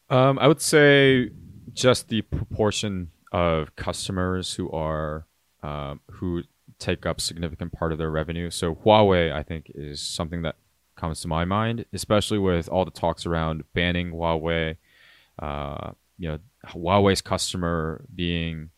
Um, 0.09 0.39
I 0.39 0.47
would 0.47 0.61
say 0.61 1.31
just 1.73 2.09
the 2.09 2.23
proportion 2.23 3.11
of 3.33 3.75
customers 3.77 4.55
who 4.55 4.71
are 4.71 5.27
um, 5.63 6.01
who 6.11 6.43
take 6.79 7.07
up 7.07 7.21
significant 7.21 7.73
part 7.73 7.93
of 7.93 7.99
their 7.99 8.11
revenue. 8.11 8.51
So 8.51 8.75
Huawei, 8.75 9.33
I 9.33 9.43
think, 9.43 9.71
is 9.75 10.01
something 10.01 10.43
that 10.43 10.57
comes 10.97 11.21
to 11.21 11.29
my 11.29 11.45
mind, 11.45 11.85
especially 11.93 12.39
with 12.39 12.69
all 12.69 12.85
the 12.85 12.91
talks 12.91 13.27
around 13.27 13.65
banning 13.75 14.13
Huawei. 14.13 14.77
Uh, 15.39 15.93
you 16.19 16.29
know, 16.29 16.39
Huawei's 16.69 17.21
customer 17.21 18.05
being, 18.15 18.71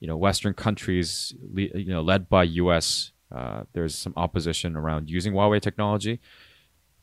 you 0.00 0.06
know, 0.06 0.16
Western 0.16 0.54
countries, 0.54 1.34
you 1.54 1.86
know, 1.86 2.02
led 2.02 2.28
by 2.28 2.44
U.S. 2.44 3.12
Uh, 3.34 3.64
there's 3.72 3.96
some 3.96 4.12
opposition 4.16 4.76
around 4.76 5.10
using 5.10 5.32
Huawei 5.32 5.60
technology. 5.60 6.20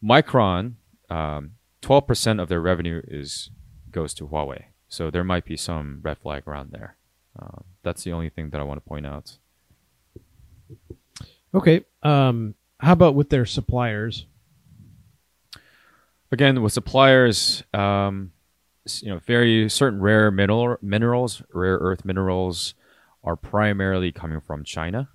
Micron, 0.03 0.73
um, 1.09 1.51
12% 1.81 2.41
of 2.41 2.47
their 2.47 2.61
revenue 2.61 3.01
is 3.07 3.49
goes 3.91 4.13
to 4.15 4.27
Huawei. 4.27 4.65
So 4.87 5.09
there 5.09 5.23
might 5.23 5.45
be 5.45 5.57
some 5.57 5.99
red 6.01 6.17
flag 6.17 6.47
around 6.47 6.71
there. 6.71 6.97
Um, 7.39 7.63
that's 7.83 8.03
the 8.03 8.11
only 8.11 8.29
thing 8.29 8.49
that 8.49 8.59
I 8.59 8.63
want 8.63 8.83
to 8.83 8.87
point 8.87 9.05
out. 9.05 9.37
Okay. 11.53 11.85
Um, 12.03 12.55
how 12.79 12.93
about 12.93 13.15
with 13.15 13.29
their 13.29 13.45
suppliers? 13.45 14.25
Again, 16.31 16.61
with 16.61 16.73
suppliers, 16.73 17.63
um, 17.73 18.31
you 19.01 19.09
know, 19.09 19.19
very 19.19 19.69
certain 19.69 20.01
rare 20.01 20.31
mineral 20.31 20.77
minerals, 20.81 21.41
rare 21.53 21.77
earth 21.77 22.05
minerals, 22.05 22.73
are 23.23 23.35
primarily 23.35 24.11
coming 24.11 24.41
from 24.41 24.63
China. 24.63 25.09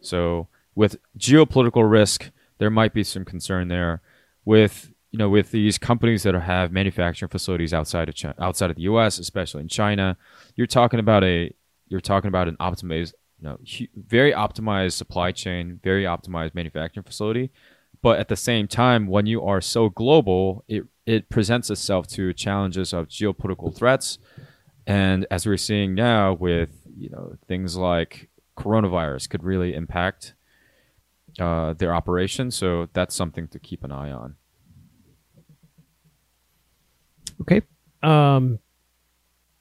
So 0.00 0.48
with 0.74 0.96
geopolitical 1.18 1.88
risk, 1.90 2.30
there 2.58 2.70
might 2.70 2.94
be 2.94 3.04
some 3.04 3.24
concern 3.24 3.68
there. 3.68 4.00
With 4.44 4.92
you 5.10 5.18
know, 5.18 5.28
with 5.28 5.50
these 5.50 5.76
companies 5.76 6.22
that 6.22 6.34
have 6.34 6.72
manufacturing 6.72 7.28
facilities 7.28 7.74
outside 7.74 8.08
of 8.08 8.14
China, 8.14 8.34
outside 8.38 8.70
of 8.70 8.76
the 8.76 8.82
U.S., 8.82 9.18
especially 9.18 9.60
in 9.60 9.68
China, 9.68 10.16
you're 10.54 10.66
talking 10.66 11.00
about 11.00 11.24
a 11.24 11.52
you're 11.88 12.00
talking 12.00 12.28
about 12.28 12.46
an 12.46 12.56
optimized, 12.58 13.14
you 13.40 13.48
know, 13.48 13.58
very 13.96 14.32
optimized 14.32 14.92
supply 14.92 15.32
chain, 15.32 15.80
very 15.82 16.04
optimized 16.04 16.54
manufacturing 16.54 17.02
facility. 17.02 17.50
But 18.02 18.20
at 18.20 18.28
the 18.28 18.36
same 18.36 18.68
time, 18.68 19.08
when 19.08 19.26
you 19.26 19.42
are 19.44 19.60
so 19.60 19.88
global, 19.88 20.64
it 20.68 20.84
it 21.06 21.28
presents 21.28 21.70
itself 21.70 22.06
to 22.08 22.32
challenges 22.32 22.92
of 22.92 23.08
geopolitical 23.08 23.74
threats, 23.74 24.18
and 24.86 25.26
as 25.30 25.44
we're 25.44 25.56
seeing 25.56 25.94
now 25.94 26.34
with 26.34 26.70
you 26.96 27.10
know 27.10 27.36
things 27.48 27.76
like 27.76 28.30
coronavirus 28.56 29.28
could 29.28 29.42
really 29.42 29.74
impact 29.74 30.34
uh, 31.40 31.72
their 31.74 31.94
operations. 31.94 32.54
So 32.54 32.88
that's 32.92 33.14
something 33.14 33.48
to 33.48 33.58
keep 33.58 33.82
an 33.82 33.90
eye 33.90 34.12
on. 34.12 34.36
Okay. 37.40 37.62
Um, 38.02 38.58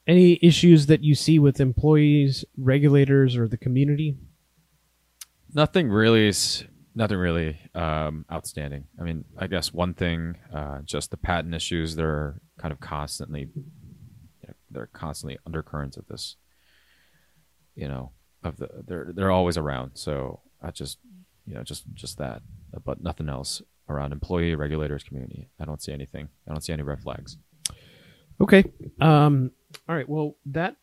any 0.08 0.40
issues 0.42 0.88
that 0.88 1.04
you 1.04 1.16
see 1.16 1.40
with 1.40 1.60
employees, 1.60 2.44
regulators, 2.58 3.38
or 3.38 3.48
the 3.48 3.58
community? 3.58 4.18
Nothing 5.54 5.90
really 5.90 6.28
is 6.28 6.66
nothing 6.96 7.18
really 7.18 7.60
um, 7.76 8.26
outstanding. 8.32 8.86
I 9.00 9.04
mean, 9.04 9.24
I 9.38 9.48
guess 9.48 9.72
one 9.74 9.94
thing, 9.94 10.36
uh, 10.54 10.80
just 10.84 11.12
the 11.12 11.18
patent 11.18 11.54
issues. 11.54 11.96
They're 11.96 12.42
kind 12.58 12.72
of 12.72 12.80
constantly, 12.80 13.50
they're 14.72 14.88
constantly 14.88 15.38
undercurrents 15.46 15.98
of 15.98 16.08
this. 16.08 16.36
You 17.76 17.88
know, 17.88 18.12
of 18.44 18.58
the 18.58 18.70
they're 18.86 19.12
they're 19.14 19.32
always 19.32 19.58
around. 19.58 19.92
So 19.94 20.42
I 20.62 20.72
just, 20.72 20.98
you 21.46 21.54
know, 21.54 21.64
just 21.64 21.84
just 21.94 22.18
that, 22.18 22.42
but 22.84 23.02
nothing 23.02 23.30
else 23.30 23.62
around 23.88 24.12
employee 24.12 24.56
regulators 24.56 25.04
community. 25.04 25.50
I 25.60 25.66
don't 25.66 25.82
see 25.82 25.94
anything. 25.94 26.30
I 26.48 26.52
don't 26.52 26.62
see 26.62 26.74
any 26.74 26.84
red 26.84 27.02
flags. 27.02 27.38
Okay. 28.42 28.64
Um, 29.02 29.52
all 29.88 29.96
right. 29.96 30.08
Well, 30.08 30.36
that 30.48 30.76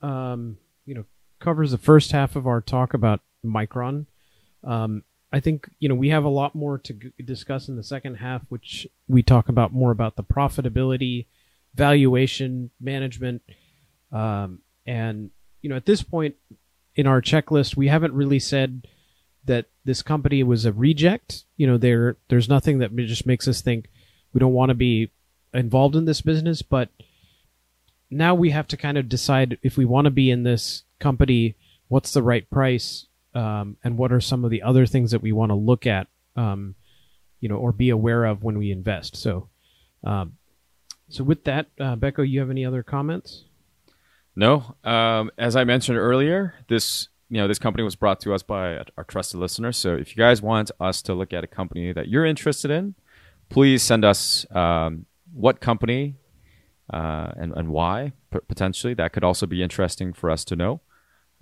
um, 0.00 0.58
you 0.84 0.94
know 0.94 1.04
covers 1.40 1.70
the 1.70 1.78
first 1.78 2.12
half 2.12 2.36
of 2.36 2.46
our 2.46 2.60
talk 2.60 2.94
about 2.94 3.20
Micron. 3.44 4.06
Um, 4.64 5.02
I 5.32 5.40
think 5.40 5.68
you 5.78 5.88
know 5.88 5.94
we 5.94 6.10
have 6.10 6.24
a 6.24 6.28
lot 6.28 6.54
more 6.54 6.78
to 6.78 6.92
g- 6.92 7.12
discuss 7.24 7.68
in 7.68 7.76
the 7.76 7.82
second 7.82 8.16
half, 8.16 8.42
which 8.48 8.86
we 9.08 9.22
talk 9.22 9.48
about 9.48 9.72
more 9.72 9.90
about 9.90 10.16
the 10.16 10.24
profitability, 10.24 11.26
valuation, 11.74 12.70
management, 12.80 13.42
um, 14.12 14.60
and 14.86 15.30
you 15.62 15.70
know, 15.70 15.76
at 15.76 15.86
this 15.86 16.02
point 16.02 16.34
in 16.94 17.06
our 17.06 17.22
checklist, 17.22 17.76
we 17.76 17.88
haven't 17.88 18.12
really 18.12 18.38
said 18.38 18.86
that 19.44 19.66
this 19.84 20.02
company 20.02 20.42
was 20.42 20.64
a 20.64 20.72
reject. 20.72 21.44
You 21.56 21.66
know, 21.66 21.78
there 21.78 22.16
there's 22.28 22.48
nothing 22.48 22.78
that 22.78 22.94
just 22.96 23.26
makes 23.26 23.48
us 23.48 23.62
think 23.62 23.88
we 24.32 24.38
don't 24.38 24.52
want 24.52 24.70
to 24.70 24.74
be 24.74 25.10
involved 25.54 25.96
in 25.96 26.04
this 26.04 26.20
business, 26.20 26.62
but 26.62 26.88
now 28.10 28.34
we 28.34 28.50
have 28.50 28.68
to 28.68 28.76
kind 28.76 28.98
of 28.98 29.08
decide 29.08 29.58
if 29.62 29.76
we 29.76 29.84
want 29.84 30.04
to 30.04 30.10
be 30.10 30.30
in 30.30 30.42
this 30.42 30.84
company, 30.98 31.56
what's 31.88 32.12
the 32.12 32.22
right 32.22 32.48
price, 32.50 33.06
um, 33.34 33.76
and 33.82 33.96
what 33.96 34.12
are 34.12 34.20
some 34.20 34.44
of 34.44 34.50
the 34.50 34.62
other 34.62 34.86
things 34.86 35.10
that 35.10 35.22
we 35.22 35.32
want 35.32 35.50
to 35.50 35.56
look 35.56 35.86
at, 35.86 36.08
um, 36.36 36.74
you 37.40 37.48
know, 37.48 37.56
or 37.56 37.72
be 37.72 37.90
aware 37.90 38.24
of 38.24 38.42
when 38.42 38.58
we 38.58 38.70
invest. 38.70 39.16
So, 39.16 39.48
um, 40.04 40.34
so 41.08 41.24
with 41.24 41.44
that, 41.44 41.66
uh, 41.80 41.96
Becco, 41.96 42.28
you 42.28 42.40
have 42.40 42.50
any 42.50 42.64
other 42.64 42.82
comments? 42.82 43.44
No. 44.34 44.76
Um, 44.84 45.30
as 45.36 45.56
I 45.56 45.64
mentioned 45.64 45.98
earlier, 45.98 46.54
this 46.68 47.08
you 47.28 47.38
know 47.38 47.48
this 47.48 47.58
company 47.58 47.82
was 47.82 47.96
brought 47.96 48.20
to 48.20 48.34
us 48.34 48.42
by 48.42 48.76
our 48.96 49.04
trusted 49.04 49.40
listeners. 49.40 49.76
So 49.76 49.94
if 49.94 50.14
you 50.14 50.22
guys 50.22 50.42
want 50.42 50.70
us 50.80 51.00
to 51.02 51.14
look 51.14 51.32
at 51.32 51.44
a 51.44 51.46
company 51.46 51.92
that 51.92 52.08
you're 52.08 52.26
interested 52.26 52.70
in, 52.70 52.94
please 53.48 53.82
send 53.82 54.04
us 54.04 54.46
um, 54.54 55.06
what 55.32 55.60
company 55.60 56.16
uh, 56.92 57.32
and 57.36 57.52
and 57.56 57.68
why 57.68 58.12
p- 58.32 58.40
potentially. 58.48 58.94
That 58.94 59.12
could 59.12 59.24
also 59.24 59.46
be 59.46 59.62
interesting 59.62 60.12
for 60.12 60.30
us 60.30 60.44
to 60.46 60.56
know. 60.56 60.80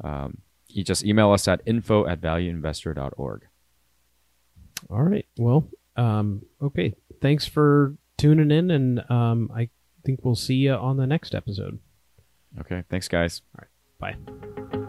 Um, 0.02 0.38
you 0.68 0.84
just 0.84 1.04
email 1.04 1.32
us 1.32 1.48
at 1.48 1.60
info 1.66 2.06
at 2.06 2.20
valueinvestor.org. 2.20 3.46
All 4.88 5.02
right. 5.02 5.26
Well, 5.38 5.68
um, 5.96 6.42
okay. 6.62 6.94
Thanks 7.20 7.46
for 7.46 7.96
tuning 8.16 8.50
in, 8.50 8.70
and 8.70 9.10
um, 9.10 9.50
I 9.54 9.68
think 10.04 10.20
we'll 10.22 10.36
see 10.36 10.54
you 10.54 10.74
on 10.74 10.96
the 10.96 11.06
next 11.06 11.34
episode. 11.34 11.78
Okay. 12.60 12.84
Thanks, 12.88 13.08
guys. 13.08 13.42
All 13.58 13.64
right. 13.64 14.16
Bye. 14.78 14.86